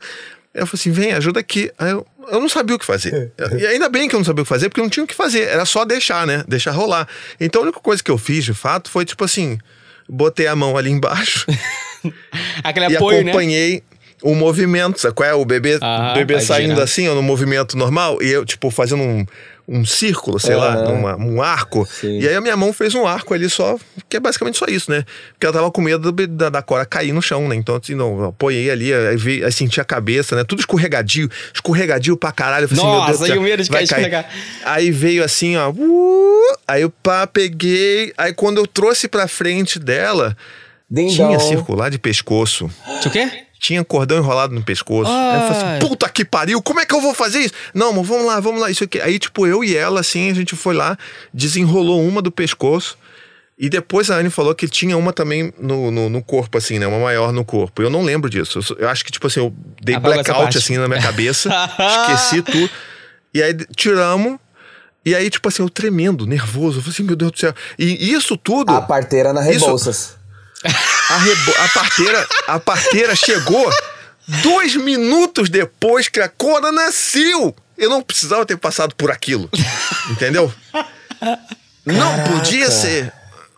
[0.54, 1.70] Ela falou assim: vem, ajuda aqui.
[1.78, 3.32] Aí eu, eu não sabia o que fazer.
[3.58, 5.06] E ainda bem que eu não sabia o que fazer, porque eu não tinha o
[5.06, 5.42] que fazer.
[5.42, 6.44] Era só deixar, né?
[6.48, 7.06] Deixar rolar.
[7.40, 9.58] Então a única coisa que eu fiz, de fato, foi tipo assim:
[10.08, 11.46] botei a mão ali embaixo
[12.64, 13.30] Aquele e apoio, né?
[13.30, 13.82] acompanhei
[14.22, 15.00] o movimento.
[15.00, 15.34] Sabe qual é?
[15.34, 16.84] O bebê, Ah, bebê vai saindo girar.
[16.84, 19.24] assim, ó, no movimento normal, e eu, tipo, fazendo um,
[19.68, 21.86] um círculo, sei lá, numa- um arco.
[21.86, 22.18] Sim.
[22.18, 24.90] E aí a minha mão fez um arco ali só, que é basicamente só isso,
[24.90, 25.04] né?
[25.32, 27.54] Porque ela tava com medo do- da, da Cora cair no chão, né?
[27.56, 30.44] Então, assim, não, apoiei ali, aí, vi, aí senti a cabeça, né?
[30.44, 32.64] Tudo escorregadio, escorregadio pra caralho.
[32.64, 34.26] Eu falei assim, meu Deus Nossa, do céu, e o medo de vai cair, cair.
[34.64, 35.70] Aí veio assim, ó.
[35.70, 38.12] uh, aí eu pá, peguei.
[38.18, 40.36] Aí quando eu trouxe pra frente dela,
[40.90, 41.40] Ding tinha dong.
[41.48, 42.68] circular de pescoço.
[43.00, 43.42] Tinha o quê?
[43.60, 45.10] Tinha cordão enrolado no pescoço.
[45.10, 45.76] Falei Ai.
[45.76, 47.54] assim, puta que pariu, como é que eu vou fazer isso?
[47.74, 48.98] Não, mas vamos lá, vamos lá, isso aqui.
[49.00, 50.96] Aí, tipo, eu e ela, assim, a gente foi lá,
[51.32, 52.96] desenrolou uma do pescoço.
[53.58, 56.86] E depois a Anne falou que tinha uma também no, no, no corpo, assim, né?
[56.86, 57.82] Uma maior no corpo.
[57.82, 58.58] Eu não lembro disso.
[58.70, 61.50] Eu, eu acho que, tipo assim, eu dei Apagou essa blackout, assim, na minha cabeça.
[61.78, 62.70] esqueci tudo.
[63.34, 64.38] E aí tiramos.
[65.04, 66.78] E aí, tipo assim, eu tremendo, nervoso.
[66.78, 67.54] Eu falei assim, meu Deus do céu.
[67.78, 68.72] E isso tudo.
[68.72, 70.16] A parteira na Isso- Rebouças.
[71.10, 73.70] A, rebo- a parteira, a parteira chegou
[74.42, 77.54] dois minutos depois que a Cora nasceu.
[77.76, 79.48] Eu não precisava ter passado por aquilo.
[80.10, 80.52] Entendeu?
[81.84, 82.30] Não Caraca.
[82.32, 83.12] podia ser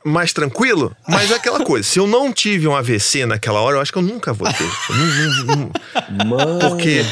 [0.04, 1.86] mais tranquilo, mas é aquela coisa.
[1.88, 4.68] Se eu não tive um AVC naquela hora, eu acho que eu nunca vou ter.
[4.90, 5.70] Não- não-
[6.10, 6.58] não- Mano.
[6.60, 7.04] porque.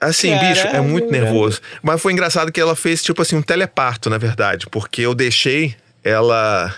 [0.00, 1.60] Assim, Caralho, bicho, é muito nervoso.
[1.82, 4.66] Mas foi engraçado que ela fez, tipo assim, um teleparto, na verdade.
[4.70, 6.74] Porque eu deixei ela.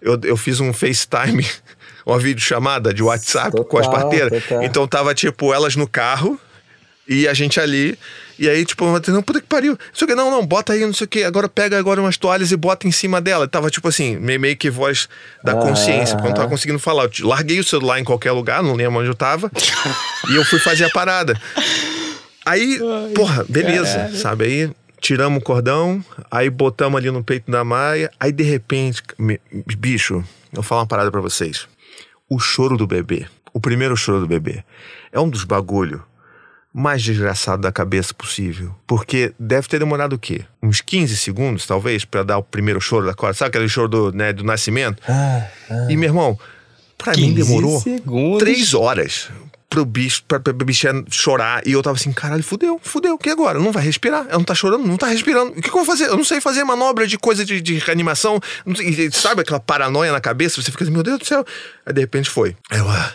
[0.00, 1.46] Eu, eu fiz um FaceTime,
[2.04, 4.42] uma videochamada de WhatsApp com as Total, parteiras.
[4.42, 4.62] total.
[4.64, 6.38] Então tava, tipo, elas no carro
[7.08, 7.98] e a gente ali.
[8.38, 9.76] E aí, tipo, não, puta que pariu.
[10.00, 11.24] Não que, não, não, bota aí, não sei o que.
[11.24, 13.46] Agora pega agora umas toalhas e bota em cima dela.
[13.46, 15.08] Tava, tipo assim, meio, que voz
[15.44, 16.56] da Aham, consciência, porque eu não tava aham.
[16.56, 17.10] conseguindo falar.
[17.18, 19.50] Eu larguei o celular em qualquer lugar, não lembro onde eu tava.
[20.30, 21.38] e eu fui fazer a parada.
[22.46, 22.80] Aí,
[23.14, 24.44] porra, beleza, sabe?
[24.44, 29.02] Aí tiramos o cordão, aí botamos ali no peito da Maia, aí de repente,
[29.78, 31.66] bicho, eu vou falar uma parada pra vocês.
[32.30, 34.64] O choro do bebê, o primeiro choro do bebê,
[35.12, 36.02] é um dos bagulho
[36.72, 38.72] mais desgraçado da cabeça possível.
[38.86, 40.44] Porque deve ter demorado o quê?
[40.62, 43.34] Uns 15 segundos, talvez, pra dar o primeiro choro da corda.
[43.34, 45.02] Sabe aquele choro do, né, do nascimento?
[45.08, 45.88] Ah, ah.
[45.90, 46.38] E, meu irmão,
[46.96, 48.38] pra mim 15 demorou segundos.
[48.38, 49.28] três horas
[49.70, 51.62] pro bicho, pra, pra, bicha chorar.
[51.64, 53.14] E eu tava assim, caralho, fudeu, fudeu.
[53.14, 53.60] O que agora?
[53.60, 54.26] Não vai respirar.
[54.28, 55.52] Ela não tá chorando, não tá respirando.
[55.52, 56.08] O que, que eu vou fazer?
[56.08, 58.40] Eu não sei fazer manobra de coisa de, de reanimação.
[58.76, 60.60] Sei- sabe aquela paranoia na cabeça?
[60.60, 61.44] Você fica assim, meu Deus do céu.
[61.86, 62.56] Aí de repente foi.
[62.68, 63.12] Aí eu, ah,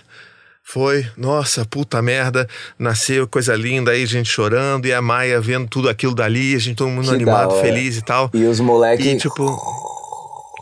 [0.64, 2.48] foi, nossa, puta merda,
[2.80, 6.78] nasceu, coisa linda, aí gente chorando, e a Maia vendo tudo aquilo dali, a gente
[6.78, 7.62] todo mundo Que animado, hora.
[7.62, 8.32] feliz e tal.
[8.34, 9.06] E os moleques.
[9.06, 9.46] E tipo.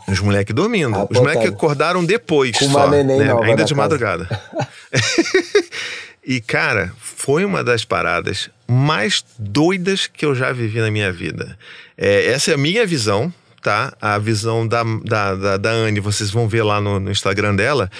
[0.06, 0.94] Os moleques dormindo.
[0.94, 2.58] Ah, os moleques acordaram depois.
[2.58, 3.32] Com só, uma neném né?
[3.32, 3.74] Ainda de casa.
[3.74, 4.28] madrugada.
[6.24, 11.58] e, cara, foi uma das paradas mais doidas que eu já vivi na minha vida.
[11.96, 13.92] É, essa é a minha visão, tá?
[14.00, 17.90] A visão da, da, da, da Anne, vocês vão ver lá no, no Instagram dela.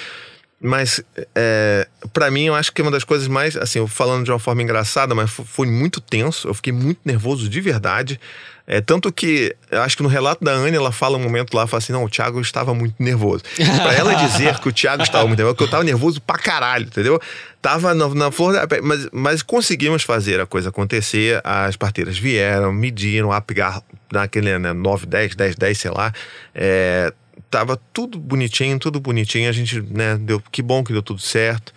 [0.60, 1.02] Mas,
[1.34, 4.38] é, para mim, eu acho que é uma das coisas mais, assim, falando de uma
[4.38, 8.18] forma engraçada, mas fo- foi muito tenso, eu fiquei muito nervoso de verdade.
[8.66, 11.82] É, tanto que, acho que no relato da Anne, ela fala um momento lá, fala
[11.82, 13.44] assim, não, o Thiago estava muito nervoso.
[13.82, 16.86] Pra ela dizer que o Thiago estava muito nervoso, porque eu tava nervoso pra caralho,
[16.86, 17.20] entendeu?
[17.60, 18.66] Tava na, na flor da...
[18.82, 25.04] Mas, mas conseguimos fazer a coisa acontecer, as parteiras vieram, mediram, apigar naquele, né, 9,
[25.04, 26.10] 10, 10, 10, sei lá,
[26.54, 27.12] é,
[27.54, 29.48] tava tudo bonitinho, tudo bonitinho.
[29.48, 30.42] A gente, né, deu.
[30.50, 31.72] Que bom que deu tudo certo.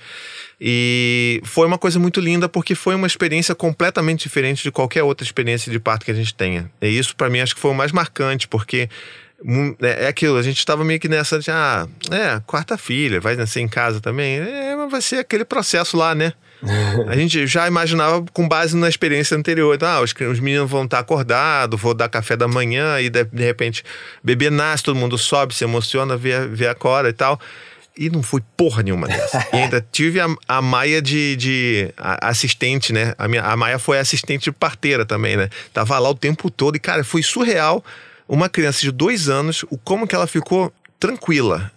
[0.60, 5.24] E foi uma coisa muito linda porque foi uma experiência completamente diferente de qualquer outra
[5.24, 6.72] experiência de parto que a gente tenha.
[6.82, 8.90] E isso, para mim, acho que foi o mais marcante, porque
[9.46, 13.36] hum, é aquilo, a gente estava meio que nessa de, ah, é, quarta filha, vai
[13.36, 14.40] nascer em casa também.
[14.40, 16.34] É, vai ser aquele processo lá, né?
[17.08, 19.76] A gente já imaginava com base na experiência anterior.
[19.76, 23.24] Então, ah, os, os meninos vão estar acordados, vou dar café da manhã e de,
[23.26, 23.84] de repente
[24.24, 27.39] bebê nasce, todo mundo sobe, se emociona, vê, vê a Cora e tal.
[27.96, 29.48] E não fui porra nenhuma dessa.
[29.52, 33.13] e ainda tive a, a Maia de, de a, assistente, né?
[33.17, 35.50] A, minha, a Maia foi assistente de parteira também, né?
[35.74, 37.84] Tava lá o tempo todo e, cara, foi surreal.
[38.28, 41.72] Uma criança de dois anos, o como que ela ficou tranquila.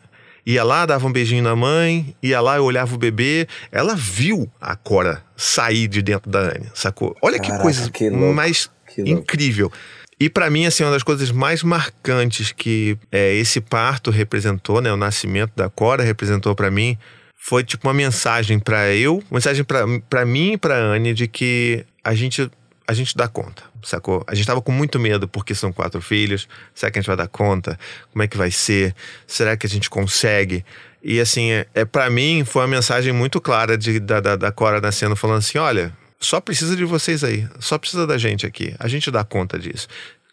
[0.46, 3.46] Ia lá, dava um beijinho na mãe, ia lá, eu olhava o bebê.
[3.70, 7.16] Ela viu a Cora sair de dentro da Anne, sacou?
[7.22, 9.70] Olha Caraca, que coisa que louco, mais que incrível.
[10.18, 14.92] E para mim, assim, uma das coisas mais marcantes que é, esse parto representou, né?
[14.92, 16.98] O nascimento da Cora representou para mim,
[17.34, 21.86] foi tipo uma mensagem para eu, uma mensagem para mim e pra Anne de que
[22.04, 22.50] a gente,
[22.86, 24.24] a gente dá conta, sacou?
[24.26, 26.48] A gente tava com muito medo porque são quatro filhos.
[26.74, 27.78] Será que a gente vai dar conta?
[28.12, 28.94] Como é que vai ser?
[29.26, 30.64] Será que a gente consegue?
[31.02, 34.52] E assim, é, é para mim foi uma mensagem muito clara de, da, da, da
[34.52, 38.74] Cora nascendo, falando assim: olha, só precisa de vocês aí, só precisa da gente aqui.
[38.78, 39.86] A gente dá conta disso.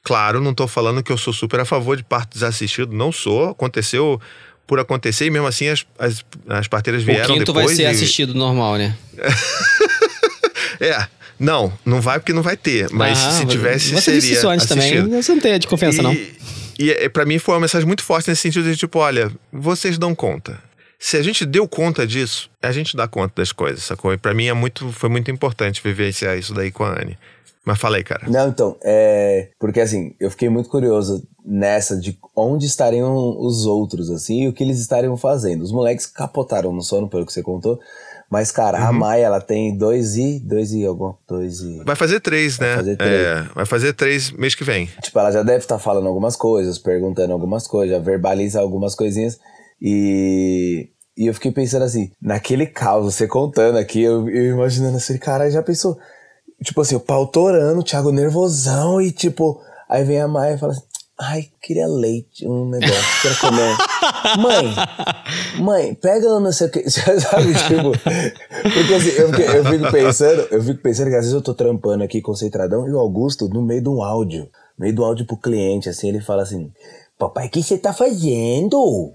[0.04, 3.50] Claro, não tô falando que eu sou super a favor de parto desassistido, não sou.
[3.50, 4.20] Aconteceu
[4.66, 7.68] por acontecer e mesmo assim as, as, as parteiras vieram O quinto depois.
[7.68, 8.98] vai ser e- assistido normal, né?
[10.80, 11.08] É,
[11.40, 12.90] não, não vai porque não vai ter.
[12.92, 15.04] Mas Aham, se tivesse, Você seria disse isso antes assistido.
[15.04, 15.22] também.
[15.22, 16.14] Você não tem de confiança, e, não.
[16.80, 19.98] E é, pra mim foi uma mensagem muito forte nesse sentido de tipo, olha, vocês
[19.98, 20.60] dão conta.
[21.00, 24.14] Se a gente deu conta disso, a gente dá conta das coisas, sacou?
[24.14, 27.18] E pra mim é muito, foi muito importante vivenciar isso daí com a Anne.
[27.64, 28.28] Mas falei, cara.
[28.30, 29.50] Não, então, é.
[29.60, 34.54] Porque assim, eu fiquei muito curioso nessa de onde estariam os outros, assim, e o
[34.54, 35.64] que eles estariam fazendo.
[35.64, 37.78] Os moleques capotaram no sono, pelo que você contou.
[38.30, 38.88] Mas, cara, Uhum.
[38.88, 40.40] a Maia, ela tem dois e.
[40.46, 41.14] Dois e algum.
[41.28, 41.82] Dois e.
[41.86, 42.76] Vai fazer três, Vai né?
[42.76, 43.12] fazer três.
[43.14, 44.90] É, vai fazer três mês que vem.
[45.02, 49.40] Tipo, ela já deve estar falando algumas coisas, perguntando algumas coisas, já verbaliza algumas coisinhas.
[49.82, 55.18] E, e eu fiquei pensando assim, naquele caos, você contando aqui, eu, eu imaginando assim,
[55.18, 55.98] cara, já pensou?
[56.64, 60.58] Tipo assim, o pau torando, o Thiago nervosão e tipo, aí vem a Maia e
[60.58, 60.82] fala assim,
[61.20, 63.78] ai, queria leite, um negócio, quero comer.
[64.40, 64.76] mãe,
[65.60, 67.92] mãe, pega não sei o que, sabe, tipo,
[68.74, 71.54] porque assim, eu, fico- eu fico pensando, eu fico pensando que às vezes eu tô
[71.54, 74.44] trampando aqui concentradão e o Augusto, no meio de um áudio,
[74.78, 76.72] no meio do áudio pro cliente, assim, ele fala assim,
[77.18, 79.14] papai, o que você tá fazendo?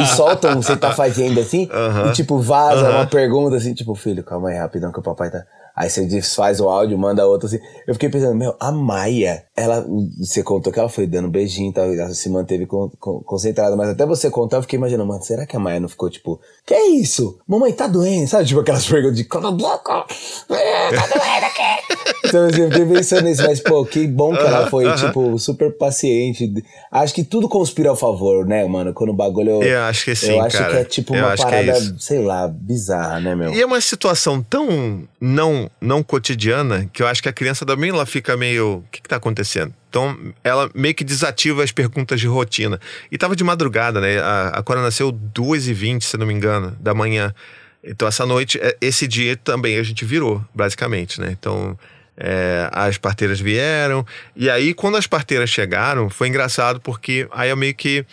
[0.00, 1.68] e solta um você tá fazendo assim,
[2.08, 5.42] e tipo, vaza uma pergunta assim, tipo, filho, calma aí, rapidão que o papai tá.
[5.74, 7.58] Aí você desfaz o áudio, manda outro assim.
[7.86, 9.86] Eu fiquei pensando, meu, a Maia, ela.
[10.18, 13.76] Você contou que ela foi dando beijinho e tal, ela se manteve con- con- concentrada,
[13.76, 16.40] mas até você contar, eu fiquei imaginando, mano, será que a Maia não ficou tipo,
[16.70, 17.36] que é isso?
[17.48, 18.44] Mamãe tá doendo, sabe?
[18.44, 20.04] Tipo aquelas perguntas de boca,
[20.50, 22.10] é, tá doendo aqui.
[22.30, 25.76] Então assim, eu fiquei pensando nisso, mas pô, que bom que ela foi, tipo, super
[25.76, 26.48] paciente.
[26.92, 28.92] Acho que tudo conspira ao favor, né, mano?
[28.94, 29.60] Quando o bagulho.
[29.64, 30.70] Eu acho que sim, Eu acho cara.
[30.70, 31.96] que é tipo Eu uma que é parada, isso.
[31.98, 33.52] sei lá, bizarra, né, meu?
[33.52, 37.90] E é uma situação tão não, não cotidiana que eu acho que a criança também
[37.90, 38.76] ela fica meio.
[38.76, 39.74] O que, que tá acontecendo?
[39.90, 42.80] Então, ela meio que desativa as perguntas de rotina.
[43.10, 44.20] E tava de madrugada, né?
[44.20, 47.34] A, a Cora nasceu 2h20, se não me engano, da manhã.
[47.82, 51.36] Então, essa noite, é, esse dia também a gente virou, basicamente, né?
[51.38, 51.76] Então,
[52.16, 54.06] é, as parteiras vieram.
[54.36, 58.06] E aí, quando as parteiras chegaram, foi engraçado porque aí eu meio que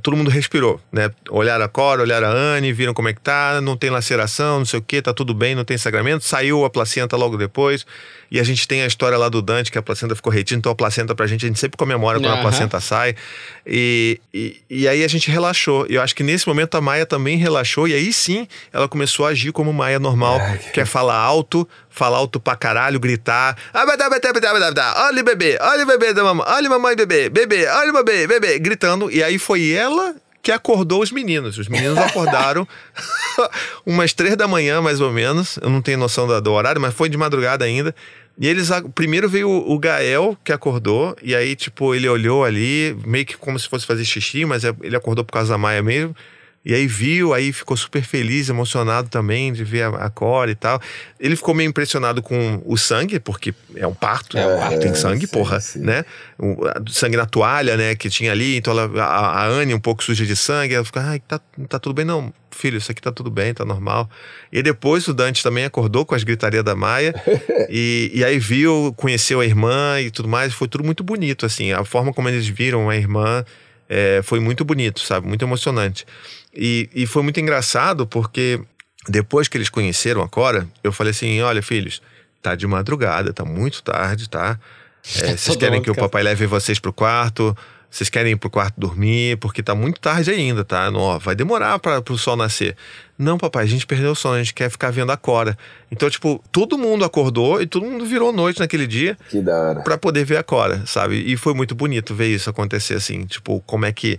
[0.00, 1.10] todo mundo respirou, né?
[1.28, 4.64] Olharam a Cora, olharam a Anne, viram como é que tá, não tem laceração, não
[4.64, 6.24] sei o que, tá tudo bem, não tem sangramento.
[6.24, 7.84] Saiu a placenta logo depois.
[8.30, 10.72] E a gente tem a história lá do Dante, que a placenta ficou retida, então
[10.72, 12.40] a placenta pra gente, a gente sempre comemora quando a Aham.
[12.40, 13.14] placenta sai.
[13.66, 15.86] E, e, e aí a gente relaxou.
[15.90, 19.26] E eu acho que nesse momento a Maia também relaxou, e aí sim ela começou
[19.26, 20.40] a agir como Maia normal,
[20.72, 23.56] que é falar alto, falar alto pra caralho, gritar.
[23.72, 25.06] "Ah, vai dar, vai dar, vai dar, vai dar, vai dar.
[25.06, 27.94] Olha o bebê, olha o bebê da mamãe, olha a mamãe bebê, bebê, olha o
[28.04, 29.10] bebê, bebê, gritando.
[29.10, 31.56] E aí foi ela que acordou os meninos.
[31.58, 32.66] Os meninos acordaram
[33.86, 35.58] umas três da manhã, mais ou menos.
[35.62, 37.94] Eu não tenho noção do, do horário, mas foi de madrugada ainda.
[38.38, 38.70] E eles.
[38.94, 43.36] Primeiro veio o, o Gael, que acordou, e aí, tipo, ele olhou ali, meio que
[43.36, 46.16] como se fosse fazer xixi, mas é- ele acordou por causa da Maia mesmo.
[46.64, 50.80] E aí viu, aí ficou super feliz, emocionado também de ver a, a e tal.
[51.18, 54.94] Ele ficou meio impressionado com o sangue, porque é um parto, é um parto em
[54.94, 55.80] sangue, sim, porra, sim.
[55.80, 56.04] né?
[56.38, 58.56] O a- sangue na toalha, né, que tinha ali.
[58.56, 61.80] Então ela, a, a Anne um pouco suja de sangue, ela fica, ai, tá, tá
[61.80, 62.04] tudo bem?
[62.04, 64.08] Não, filho, isso aqui tá tudo bem, tá normal.
[64.52, 67.12] E depois o Dante também acordou com as gritarias da Maia.
[67.68, 70.52] e, e aí viu, conheceu a irmã e tudo mais.
[70.54, 71.72] Foi tudo muito bonito, assim.
[71.72, 73.44] A forma como eles viram a irmã
[73.88, 75.26] é, foi muito bonito, sabe?
[75.26, 76.06] Muito emocionante.
[76.54, 78.60] E, e foi muito engraçado porque
[79.08, 82.02] depois que eles conheceram a Cora, eu falei assim: olha, filhos,
[82.40, 84.58] tá de madrugada, tá muito tarde, tá?
[85.16, 87.56] É, vocês Todo querem que o papai leve vocês pro quarto?
[87.92, 90.90] vocês querem ir pro quarto dormir, porque tá muito tarde ainda, tá?
[90.90, 92.74] Não, ó, vai demorar para pro sol nascer.
[93.18, 95.58] Não, papai, a gente perdeu o sono, a gente quer ficar vendo a Cora.
[95.90, 99.14] Então, tipo, todo mundo acordou e todo mundo virou noite naquele dia.
[99.28, 99.80] Que da hora.
[99.82, 101.16] Pra poder ver a Cora, sabe?
[101.16, 104.18] E foi muito bonito ver isso acontecer assim, tipo, como é que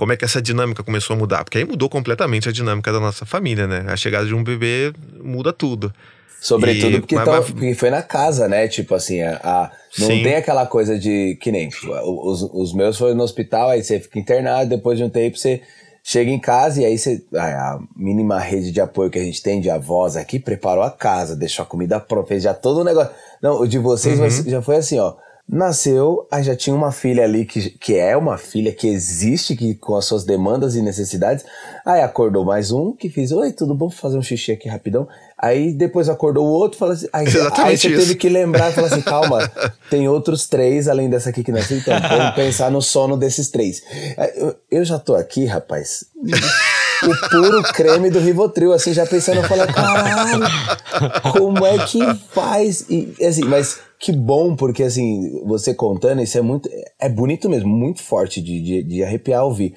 [0.00, 1.44] como é que essa dinâmica começou a mudar?
[1.44, 3.84] Porque aí mudou completamente a dinâmica da nossa família, né?
[3.86, 5.92] A chegada de um bebê muda tudo.
[6.40, 8.66] Sobretudo e, porque, mas, porque, foi na casa, né?
[8.66, 10.22] Tipo assim, a, a não sim.
[10.22, 14.00] tem aquela coisa de que nem tipo, os, os meus foram no hospital, aí você
[14.00, 15.60] fica internado, depois de um tempo você
[16.02, 17.22] chega em casa e aí você.
[17.36, 21.36] A mínima rede de apoio que a gente tem de avós aqui preparou a casa,
[21.36, 23.12] deixou a comida pronta, fez já todo o negócio.
[23.42, 24.50] Não, o de vocês uhum.
[24.50, 25.12] já foi assim, ó.
[25.52, 29.74] Nasceu, aí já tinha uma filha ali que, que é uma filha que existe, que
[29.74, 31.44] com as suas demandas e necessidades.
[31.84, 33.88] Aí acordou mais um que fez: Oi, tudo bom?
[33.88, 35.08] Vou fazer um xixi aqui rapidão.
[35.36, 37.26] Aí depois acordou o outro, fala assim, aí,
[37.64, 39.50] aí você teve que lembrar e falar assim, calma,
[39.88, 43.82] tem outros três além dessa aqui que nasceu, então vamos pensar no sono desses três.
[44.36, 46.04] Eu, eu já tô aqui, rapaz,
[47.02, 50.44] o puro creme do Rivotril, assim, já pensando, eu falo, caralho,
[51.32, 52.00] como é que
[52.34, 52.84] faz?
[52.90, 57.68] E, assim, mas que bom, porque assim, você contando, isso é muito, é bonito mesmo,
[57.68, 59.74] muito forte de, de, de arrepiar ouvir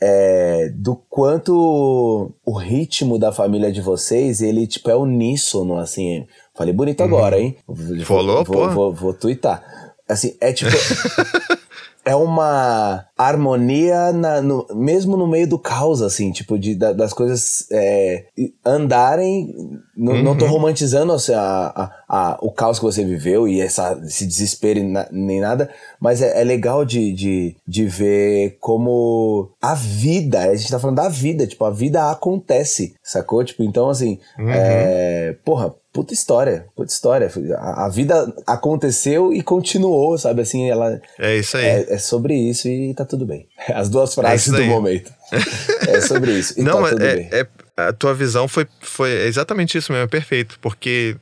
[0.00, 6.26] é, do quanto o ritmo da família de vocês, ele tipo é uníssono, assim.
[6.54, 7.06] Falei bonito uhum.
[7.06, 7.56] agora, hein?
[8.04, 9.62] Falou, vou, vou, vou, vou twittar.
[10.08, 10.70] Assim, é tipo.
[12.08, 17.12] é uma harmonia na, no, mesmo no meio do caos, assim, tipo, de, da, das
[17.12, 18.24] coisas é,
[18.64, 19.54] andarem.
[19.94, 20.22] Uhum.
[20.22, 20.52] Não tô uhum.
[20.52, 21.40] romantizando assim, a,
[21.76, 24.80] a, a, o caos que você viveu e essa, esse desespero
[25.12, 25.68] nem nada,
[26.00, 30.96] mas é, é, legal de, de, de ver como a vida, a gente tá falando
[30.96, 33.44] da vida, tipo, a vida acontece, sacou?
[33.44, 34.48] Tipo, então, assim, uhum.
[34.48, 37.28] é, porra, puta história, puta história.
[37.56, 40.42] A, a, vida aconteceu e continuou, sabe?
[40.42, 41.00] Assim, ela.
[41.18, 41.64] É isso aí.
[41.64, 43.48] É, é sobre isso e tá tudo bem.
[43.74, 45.12] As duas frases é do momento.
[45.88, 46.54] é sobre isso.
[46.56, 47.28] E Não, tá tudo é, bem.
[47.32, 50.56] É, a tua visão foi, foi exatamente isso mesmo, é perfeito.
[50.60, 51.16] Porque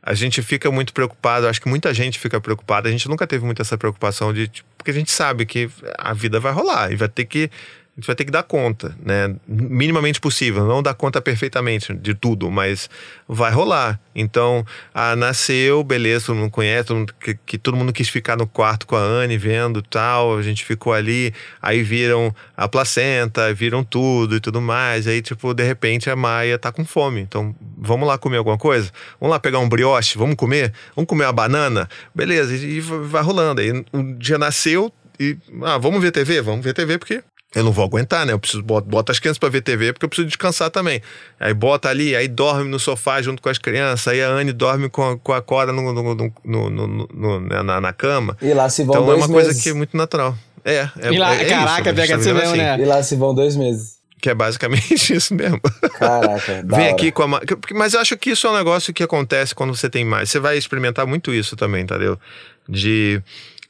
[0.00, 2.88] a gente fica muito preocupado, acho que muita gente fica preocupada.
[2.88, 4.46] A gente nunca teve muito essa preocupação de.
[4.46, 7.50] Tipo, porque a gente sabe que a vida vai rolar e vai ter que
[7.96, 9.34] gente vai ter que dar conta, né?
[9.46, 12.88] Minimamente possível, não dar conta perfeitamente de tudo, mas
[13.28, 14.00] vai rolar.
[14.14, 18.36] Então, ah, nasceu, beleza, todo mundo conhece, todo mundo, que, que, todo mundo quis ficar
[18.36, 23.52] no quarto com a Anne vendo tal, a gente ficou ali, aí viram a placenta,
[23.52, 27.54] viram tudo e tudo mais, aí tipo, de repente a Maia tá com fome, então
[27.76, 28.90] vamos lá comer alguma coisa?
[29.20, 30.72] Vamos lá pegar um brioche, vamos comer?
[30.96, 31.88] Vamos comer uma banana?
[32.14, 33.60] Beleza, e, e vai rolando.
[33.60, 36.40] Aí um dia nasceu, e ah, vamos ver TV?
[36.40, 37.22] Vamos ver TV porque
[37.54, 38.32] eu não vou aguentar, né?
[38.32, 41.02] Eu preciso botar as crianças para ver TV porque eu preciso descansar também.
[41.38, 44.88] Aí bota ali, aí dorme no sofá junto com as crianças, aí a Anne dorme
[44.88, 48.36] com a, com a Cora no, no, no, no né, na, na, cama.
[48.40, 49.46] E lá se vão então dois é uma meses.
[49.48, 50.36] coisa que é muito natural.
[50.64, 52.78] É, é, e lá, é, é caraca, pega assim mesmo, né?
[52.78, 53.98] E lá se vão dois meses.
[54.20, 55.60] Que é basicamente isso mesmo.
[55.98, 57.40] Caraca, Vem aqui com a.
[57.74, 60.30] Mas eu acho que isso é um negócio que acontece quando você tem mais.
[60.30, 62.16] Você vai experimentar muito isso também, entendeu?
[62.68, 63.20] De.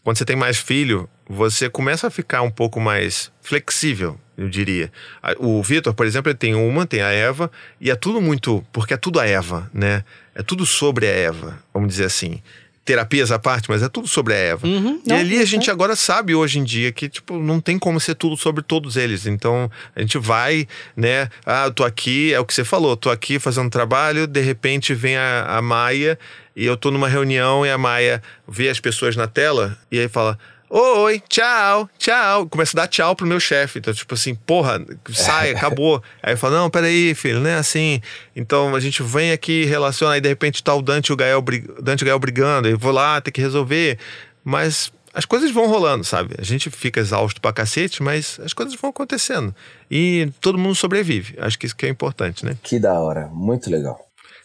[0.03, 4.91] Quando você tem mais filho, você começa a ficar um pouco mais flexível, eu diria.
[5.39, 7.49] O Vitor, por exemplo, ele tem uma, tem a Eva,
[7.81, 8.67] e é tudo muito.
[8.73, 10.03] Porque é tudo a Eva, né?
[10.35, 12.43] É tudo sobre a Eva, vamos dizer assim.
[12.85, 14.67] Terapias à parte, mas é tudo sobre a Eva.
[14.67, 18.01] Uhum, e ali a gente agora sabe hoje em dia que, tipo, não tem como
[18.01, 19.25] ser tudo sobre todos eles.
[19.25, 20.67] Então, a gente vai,
[20.97, 21.29] né?
[21.47, 24.95] Ah, eu tô aqui, é o que você falou, tô aqui fazendo trabalho, de repente
[24.95, 26.19] vem a, a Maia
[26.57, 30.09] e eu tô numa reunião e a Maia vê as pessoas na tela e aí
[30.09, 30.37] fala
[30.73, 32.47] Oi, tchau, tchau.
[32.49, 33.81] Começa a dar tchau pro meu chefe.
[33.81, 34.81] Então, tipo assim, porra,
[35.13, 36.01] sai, acabou.
[36.23, 38.01] Aí eu falo, não, peraí, filho, não é assim.
[38.37, 41.43] Então a gente vem aqui, relaciona, aí de repente tá o Dante e o Gael,
[41.83, 43.99] Dante e o Gael brigando, eu vou lá, ter que resolver.
[44.45, 46.37] Mas as coisas vão rolando, sabe?
[46.39, 49.53] A gente fica exausto pra cacete, mas as coisas vão acontecendo.
[49.91, 51.35] E todo mundo sobrevive.
[51.41, 52.57] Acho que isso que é importante, né?
[52.63, 53.99] Que da hora, muito legal.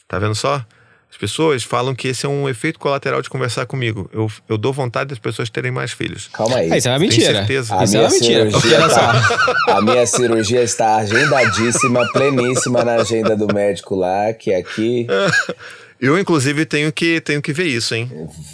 [0.08, 0.66] Tá vendo só?
[1.15, 4.10] As pessoas falam que esse é um efeito colateral de conversar comigo.
[4.12, 6.28] Eu, eu dou vontade das pessoas terem mais filhos.
[6.34, 6.78] Calma aí.
[6.78, 7.45] Isso é uma mentira.
[7.45, 7.80] Tenho certeza.
[7.80, 8.51] A Isso minha é uma mentira.
[8.51, 15.08] cirurgia tá, a minha cirurgia está agendadíssima, pleníssima na agenda do médico lá, que aqui.
[16.01, 18.12] Eu, inclusive, tenho que, tenho que ver isso, hein?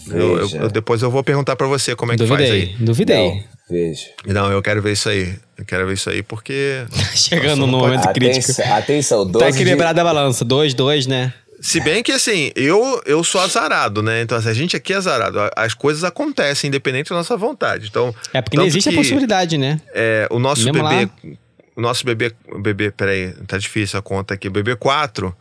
[0.08, 2.76] Eu, eu, eu, depois eu vou perguntar para você como é que duvidei, faz aí.
[2.86, 3.18] Duvidei.
[3.18, 4.06] Não, veja.
[4.28, 5.34] Não, eu quero ver isso aí.
[5.58, 6.86] Eu quero ver isso aí porque.
[7.16, 8.52] Chegando no momento crítico.
[8.52, 10.00] Atenção, atenção 12 Tá equilibrada de...
[10.02, 10.46] a balança.
[10.46, 11.34] Dois, dois, né?
[11.62, 14.22] Se bem que, assim, eu, eu sou azarado, né?
[14.22, 15.38] Então, assim, a gente aqui é azarado.
[15.56, 17.88] As coisas acontecem independente da nossa vontade.
[17.88, 19.80] Então, é porque não existe que, a possibilidade, né?
[19.94, 21.10] É, o nosso Mesmo bebê.
[21.24, 21.32] Lá.
[21.76, 22.34] O nosso bebê.
[22.60, 24.48] Bebê, peraí, tá difícil a conta aqui.
[24.48, 25.36] O bebê 4,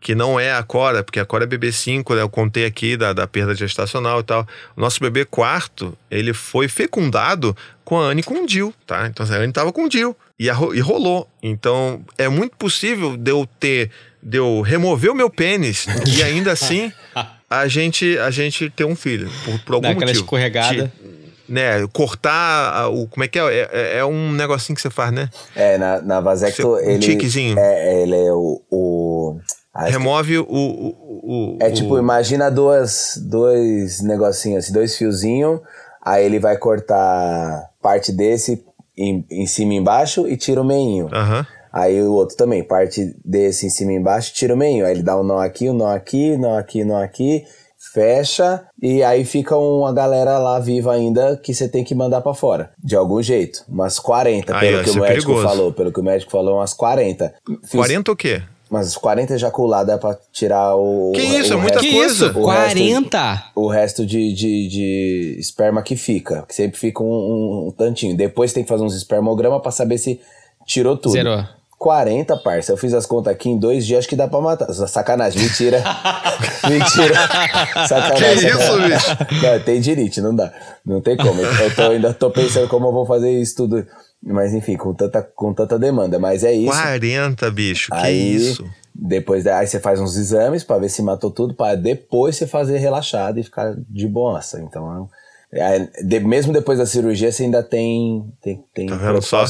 [0.00, 2.22] que não é a Cora, porque a Cora é bebê 5, né?
[2.22, 4.46] Eu contei aqui da, da perda gestacional e tal.
[4.76, 9.06] O nosso bebê quarto, ele foi fecundado com a Anne com o Jill, tá?
[9.06, 11.28] Então a Anne tava com o Jill e, a, e rolou.
[11.42, 13.90] Então é muito possível de eu ter,
[14.22, 16.92] de eu remover o meu pênis e ainda assim
[17.50, 20.10] a gente, a gente ter um filho, por, por algum Dá motivo.
[20.12, 20.92] escorregada.
[20.94, 21.08] Ti-
[21.48, 23.06] né, cortar a- o.
[23.08, 23.42] Como é que é?
[23.42, 25.30] É, é- é um negocinho que você faz, né?
[25.56, 26.98] É, na, na vasecto, Um ele.
[26.98, 27.58] tiquezinho.
[27.58, 28.60] É, ele é o.
[28.70, 29.40] o
[29.72, 30.42] acho que- Remove o.
[30.46, 30.88] o,
[31.22, 35.60] o é o- tipo, imagina duas, dois negocinhos, assim, dois fiozinhos,
[36.02, 38.62] aí ele vai cortar parte desse
[38.94, 41.08] em, em cima e embaixo e tira o meinho.
[41.10, 41.46] Aham.
[41.72, 44.84] Aí o outro também, parte desse em cima e embaixo, tira o meinho.
[44.86, 47.44] Aí ele dá um nó aqui, um nó aqui, nó aqui, nó aqui,
[47.92, 52.34] fecha, e aí fica uma galera lá viva ainda que você tem que mandar pra
[52.34, 52.70] fora.
[52.82, 53.64] De algum jeito.
[53.68, 55.42] Umas 40, Aí, pelo ó, que o é médico perigoso.
[55.48, 55.72] falou.
[55.72, 57.32] Pelo que o médico falou, umas 40.
[57.62, 58.42] Fiz 40 o quê?
[58.70, 61.12] Umas 40 ejaculadas é pra tirar o.
[61.14, 62.26] Que o, isso, é o muita Que resto, coisa.
[62.26, 62.38] isso?
[62.38, 63.44] O resto- 40?
[63.56, 66.44] o resto de, de, de esperma que fica.
[66.46, 68.14] Que sempre fica um, um- um tantinho.
[68.14, 70.20] Depois tem que fazer uns espermogramas pra saber se
[70.66, 71.12] tirou tudo.
[71.12, 71.42] Zerou.
[71.78, 72.72] 40, parça.
[72.72, 74.72] Eu fiz as contas aqui em dois dias, acho que dá pra matar.
[74.72, 75.82] Sacanagem, mentira.
[76.68, 77.14] mentira.
[77.86, 78.50] Sacanagem.
[78.50, 79.42] Que isso, bicho?
[79.46, 80.52] Não, tem dirite, não dá.
[80.84, 81.40] Não tem como.
[81.40, 83.86] Eu tô, ainda tô pensando como eu vou fazer isso tudo.
[84.22, 86.18] Mas enfim, com tanta, com tanta demanda.
[86.18, 86.72] Mas é isso.
[86.72, 87.92] 40, bicho.
[87.92, 88.64] Que Aí, isso?
[89.00, 92.78] Depois aí você faz uns exames pra ver se matou tudo, pra depois você fazer
[92.78, 94.60] relaxado e ficar de boaça.
[94.60, 95.08] Então,
[95.52, 99.46] é, de- mesmo depois da cirurgia, você ainda tem, tem, tem Tá vendo só?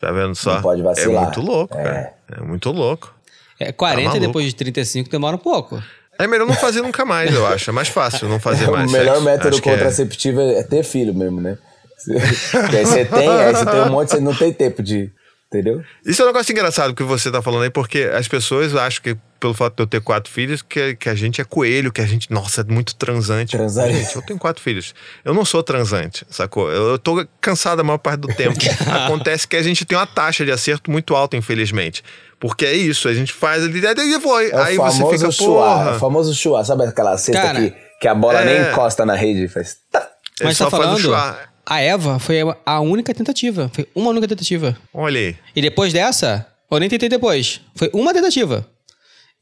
[0.00, 0.54] Tá vendo só?
[0.54, 1.22] Não pode vacilar.
[1.22, 1.82] É muito louco, É.
[1.82, 2.12] cara.
[2.36, 3.14] É muito louco.
[3.58, 5.82] É, 40 Tá depois de 35 demora um pouco.
[6.18, 7.70] É melhor não fazer nunca mais, eu acho.
[7.70, 8.88] É mais fácil não fazer mais.
[8.88, 9.24] o melhor sexo.
[9.24, 10.62] método Acho é- contraceptivo é...
[10.62, 11.58] ter filho mesmo, né?
[12.52, 15.10] Porque aí você tem, aí você tem um monte, você não tem tempo de.
[15.50, 15.82] Entendeu?
[16.04, 19.16] Isso é um negócio engraçado que você tá falando aí, porque as pessoas acham que,
[19.40, 22.06] pelo fato de eu ter quatro filhos, que, que a gente é coelho, que a
[22.06, 23.56] gente, nossa, é muito transante.
[23.56, 23.94] Transante.
[23.94, 24.94] Gente, eu tenho quatro filhos.
[25.24, 26.70] Eu não sou transante, sacou?
[26.70, 28.58] Eu, eu tô cansado a maior parte do tempo.
[29.06, 32.04] Acontece que a gente tem uma taxa de acerto muito alta, infelizmente.
[32.38, 34.50] Porque é isso, a gente faz ali, aí foi.
[34.50, 35.86] É o aí você famoso fica, chuá.
[35.92, 36.62] É o famoso chuá.
[36.62, 38.44] Sabe aquela cesta Cara, que, que a bola é.
[38.44, 39.78] nem encosta na rede e faz.
[39.90, 40.10] tá?
[40.40, 41.47] Ele Mas só tá faz o falando.
[41.68, 43.70] A Eva foi a única tentativa.
[43.74, 44.76] Foi uma única tentativa.
[44.94, 45.36] Olha aí.
[45.54, 47.60] E depois dessa, eu nem tentei depois.
[47.74, 48.66] Foi uma tentativa.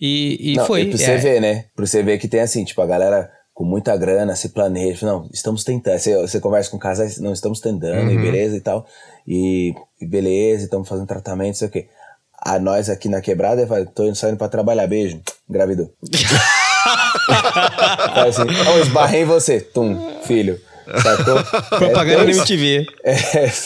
[0.01, 0.83] E, e Não, foi.
[0.83, 0.99] E pra é.
[0.99, 1.65] você ver, né?
[1.75, 5.07] Pra você ver que tem assim, tipo, a galera com muita grana se planeja.
[5.07, 5.99] Não, estamos tentando.
[5.99, 8.11] Você, você conversa com casais, não, estamos tentando, Uhum.
[8.11, 8.87] e beleza e tal.
[9.27, 11.87] E, e beleza, estamos fazendo tratamento, não sei o quê.
[12.43, 15.91] A nós aqui na quebrada, fala, tô indo saindo pra trabalhar, beijo, engravidou.
[17.27, 20.61] Fala assim, oh, esbarrei em você, tum, filho.
[21.03, 21.43] Sacou?
[21.79, 22.41] Propaganda é, no isso.
[22.41, 22.87] MTV.
[23.05, 23.17] É,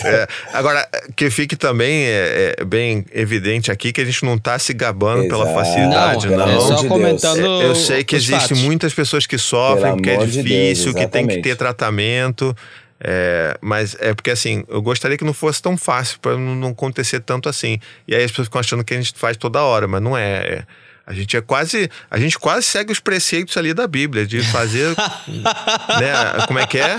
[0.05, 4.59] É, agora, que fique também é, é, bem evidente aqui que a gente não tá
[4.59, 5.55] se gabando pela Exato.
[5.59, 6.49] facilidade, Não, não.
[6.49, 7.37] é só de comentando.
[7.41, 7.63] Deus.
[7.63, 11.05] Eu sei que existem muitas pessoas que sofrem, Pelo que é amor de difícil, Deus,
[11.05, 12.57] que tem que ter tratamento.
[13.03, 16.69] é, mas é porque assim, eu gostaria que não fosse tão fácil para não, não
[16.69, 17.79] acontecer tanto assim.
[18.07, 20.33] E aí as pessoas ficam achando que a gente faz toda hora, mas não é.
[20.37, 20.63] é.
[21.11, 21.91] A gente é quase.
[22.09, 24.95] A gente quase segue os preceitos ali da Bíblia, de fazer.
[25.27, 26.47] né?
[26.47, 26.97] Como é que é?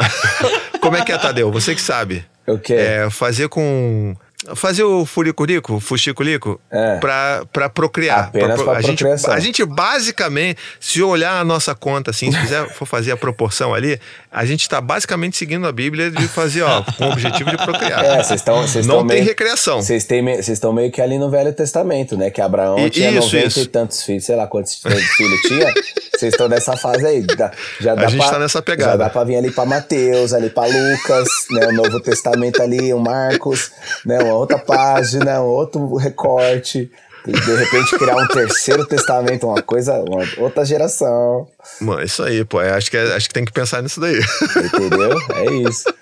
[0.80, 1.52] Como é que é, Tadeu?
[1.52, 2.24] Você que sabe.
[2.46, 2.72] O quê?
[2.72, 4.16] É, fazer com.
[4.54, 6.96] Fazer o furicurico, o fuxicurico, É.
[6.98, 8.26] pra, pra procriar.
[8.28, 12.68] Apenas pra a gente, a gente basicamente, se olhar a nossa conta assim, se quiser
[12.74, 16.82] for fazer a proporção ali, a gente tá basicamente seguindo a Bíblia de fazer, ó,
[16.82, 18.04] com o objetivo de procriar.
[18.04, 18.64] É, vocês estão.
[18.84, 19.82] Não tem recreação.
[19.82, 20.06] Vocês
[20.48, 22.30] estão meio que ali no Velho Testamento, né?
[22.30, 23.60] Que Abraão E- tinha isso, 90 isso.
[23.60, 25.72] e tantos filhos, sei lá quantos filhos tinha.
[26.16, 27.22] Vocês estão nessa fase aí.
[27.22, 28.92] Dá- já dá gente pra, tá nessa pegada.
[28.92, 31.66] Já dá pra vir ali pra Mateus, ali pra Lucas, né?
[31.66, 33.70] O Novo Testamento ali, o Marcos,
[34.04, 34.18] né?
[34.22, 36.90] Uma outra página, um outro recorte.
[37.26, 41.48] E de repente criar um terceiro testamento, uma coisa, uma outra geração.
[41.80, 42.62] Mano, isso aí, pô.
[42.62, 44.20] é, Acho que, é- acho que tem que pensar nisso daí.
[44.64, 45.18] Entendeu?
[45.34, 45.92] É isso.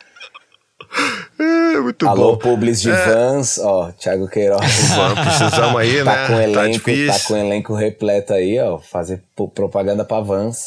[1.41, 2.39] É, muito Alô, bom.
[2.39, 4.61] Publis de Vans, ó, Thiago Queiroz.
[4.95, 6.27] Vamos, precisamos aí, tá né?
[6.27, 7.27] com tá elenco, tá, difícil.
[7.29, 9.23] com elenco repleto aí, ó, fazer
[9.55, 10.59] propaganda pra Vans,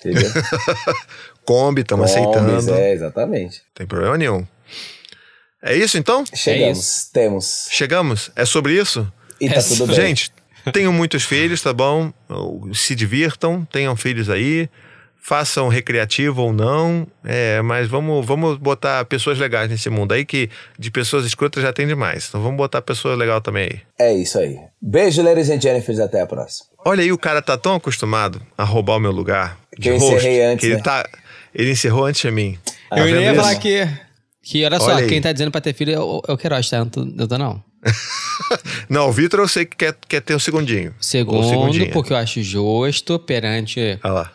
[0.00, 0.30] entendeu?
[1.44, 2.72] Kombi, estamos aceitando.
[2.72, 3.62] É, exatamente.
[3.74, 4.46] Tem problema nenhum.
[5.66, 6.24] É isso então?
[6.34, 7.68] Chegamos, temos.
[7.70, 8.30] Chegamos?
[8.36, 9.10] É sobre isso?
[9.40, 9.96] E tá É, tudo bem.
[9.96, 10.30] Gente,
[10.72, 12.12] tenham muitos filhos, tá bom?
[12.74, 14.68] Se divirtam, tenham filhos aí.
[15.26, 20.50] Façam recreativo ou não, é, mas vamos, vamos botar pessoas legais nesse mundo aí, que
[20.78, 22.26] de pessoas escrotas já tem demais.
[22.28, 23.80] Então vamos botar pessoas legais também aí.
[23.98, 24.58] É isso aí.
[24.82, 26.66] Beijo, ladies and Jennifer, até a próxima.
[26.84, 29.96] Olha aí, o cara tá tão acostumado a roubar o meu lugar de Que eu
[29.96, 30.82] host, encerrei antes, que ele né?
[30.82, 31.08] tá.
[31.54, 32.58] Ele encerrou antes de mim.
[32.90, 33.40] Tá eu nem ia isso?
[33.40, 33.88] falar que.
[34.44, 35.08] Que olha só, aí.
[35.08, 36.78] quem tá dizendo pra ter filho é o, é o Queiroz, tá?
[36.78, 37.62] Não tô, não tô não.
[38.88, 40.94] Não, o Vitor eu sei que quer, quer ter o segundinho.
[40.98, 44.32] Segundo, porque eu acho justo perante Olha lá.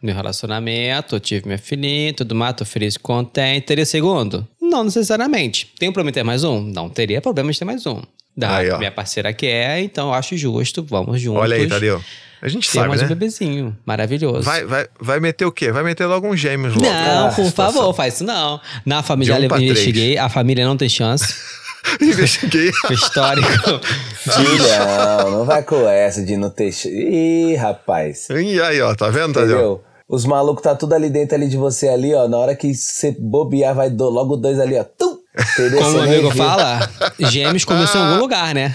[0.00, 3.66] meu relacionamento, eu tive minha filhinha, tudo mais, tô feliz com contente.
[3.66, 4.46] Teria segundo?
[4.60, 5.72] Não necessariamente.
[5.78, 6.60] Tem problema em ter mais um?
[6.60, 8.00] Não teria problema de ter mais um.
[8.36, 11.42] Da Aí, minha parceira quer, então eu acho justo, vamos juntos.
[11.42, 12.02] Olha aí, Tadeu.
[12.42, 13.08] A gente Ter sabe, mais um né?
[13.10, 13.76] bebezinho.
[13.86, 14.42] Maravilhoso.
[14.42, 15.70] Vai, vai, vai meter o quê?
[15.70, 16.84] Vai meter logo um gêmeos logo.
[16.84, 17.72] Não, por situação.
[17.80, 18.60] favor, faz isso não.
[18.84, 21.32] Na família um investiguei, a família não tem chance.
[22.00, 22.70] Investiguei.
[22.90, 23.80] Histórico.
[24.14, 26.70] Filhão, não vai com essa de não ter.
[26.86, 28.28] Ih, rapaz.
[28.30, 29.48] E aí, ó, tá vendo, Tadeu?
[29.56, 29.84] Entendeu?
[30.08, 32.28] Os malucos tá tudo ali dentro ali de você ali, ó.
[32.28, 34.84] Na hora que você bobear, vai do- logo dois ali, ó.
[34.84, 35.18] Tum!
[35.34, 35.78] Entendeu?
[35.80, 38.74] Como o amigo fala, gêmeos começou em algum lugar, né?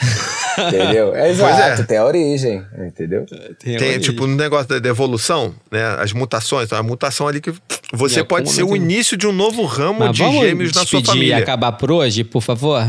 [0.57, 1.15] Entendeu?
[1.15, 1.85] Exato, é.
[1.85, 3.25] tem a origem, entendeu?
[3.59, 5.83] Tem, tipo, no negócio da, da evolução, né?
[5.99, 6.65] As mutações.
[6.65, 7.53] Então, a mutação ali que
[7.93, 10.71] você Em pode ser o momento- início de um novo ramo Mas de vamos gêmeos
[10.73, 11.37] na sua e família.
[11.37, 12.81] acabar por hoje, por favor?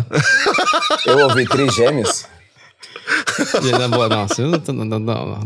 [1.04, 2.24] Eu ouvi trigêmeos.
[3.78, 4.26] Não, boa, não,
[4.74, 5.38] não, não, não.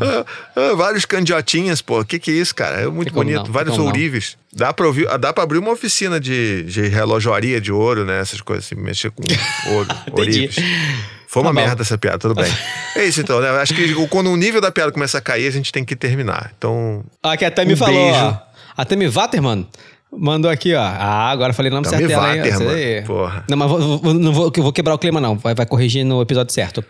[0.00, 0.24] Ah,
[0.56, 2.00] ah, vários candiotinhas, pô.
[2.00, 2.80] O que, que é isso, cara?
[2.80, 3.50] É muito bonito.
[3.50, 4.36] vários ourives.
[4.52, 8.20] Dá pra, ouvir, dá pra abrir uma oficina de, de relojoaria de ouro, né?
[8.20, 9.22] Essas coisas assim, mexer com
[9.72, 10.56] ouro, ourives.
[11.28, 12.52] Foi uma Tá merda essa piada, tudo bem.
[12.96, 13.48] É isso então, né?
[13.50, 16.52] Acho que quando o nível da piada começa a cair, a gente tem que terminar.
[16.58, 18.18] Então, Aqui a Tami Um falou, beijo.
[18.24, 18.36] ó.
[18.76, 19.68] A Tami Waterman
[20.12, 20.80] mandou aqui, ó.
[20.82, 22.42] Ah, agora falei o nome certo dela, hein?
[22.42, 23.02] Aí.
[23.02, 23.44] porra.
[23.48, 25.36] Não, mas vou, vou- não vou, eu vou quebrar o clima, não.
[25.36, 26.84] Vai, vai corrigir no episódio certo.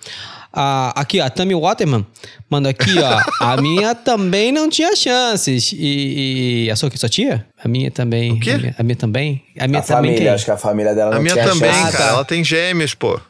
[0.53, 2.05] Ah, aqui, ó, a Tami Waterman
[2.51, 3.21] mandou aqui, ó.
[3.45, 5.73] a minha também não tinha chances.
[5.73, 7.47] E, e a sua, sua tia?
[7.63, 8.33] A minha também.
[8.33, 8.51] O quê?
[8.51, 9.43] A minha, a minha também.
[9.59, 11.73] A minha A também família, acho que a família dela não a minha tinha também,
[11.73, 11.93] chance.
[11.93, 12.05] cara.
[12.05, 12.11] tá.
[12.15, 13.21] Ela tem gêmeos, pô.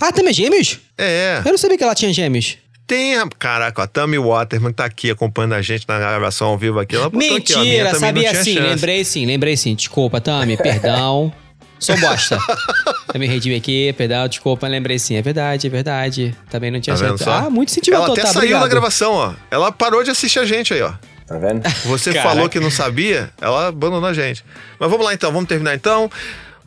[0.00, 0.78] Ah, também é gêmeos?
[0.98, 1.42] É.
[1.44, 2.56] Eu não sabia que ela tinha gêmeos.
[2.90, 6.80] Tem, a- caraca, a Tammy Waterman tá aqui acompanhando a gente na gravação ao vivo
[6.80, 6.96] aqui.
[6.96, 8.58] Ela botou aqui, ó, Mentira, sabia sim, chance.
[8.58, 9.74] lembrei sim, lembrei sim.
[9.76, 11.32] Desculpa, Tami, perdão.
[11.78, 12.36] Sou bosta.
[13.12, 15.14] Também redimi aqui, perdão, desculpa, lembrei sim.
[15.14, 16.36] É verdade, é verdade.
[16.50, 17.30] Também não tinha Tá só?
[17.32, 18.26] Ah, muito sentimental, Ela até tá?
[18.28, 18.62] saiu Obrigado.
[18.62, 19.32] da gravação, ó.
[19.52, 20.92] Ela parou de assistir a gente aí, ó.
[21.28, 21.62] Tá vendo?
[21.84, 22.28] Você Caraca.
[22.34, 24.44] falou que não sabia, ela abandonou a gente.
[24.80, 26.10] Mas vamos lá então, vamos terminar então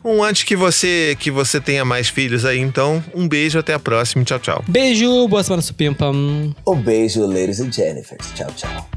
[0.04, 2.58] um antes que você que você tenha mais filhos aí.
[2.58, 4.24] Então, um beijo, até a próxima.
[4.24, 4.64] Tchau, tchau.
[4.68, 6.10] Beijo, boa semana, Supimpa.
[6.10, 8.18] Um beijo, ladies and Jennifer.
[8.34, 8.88] Tchau, tchau.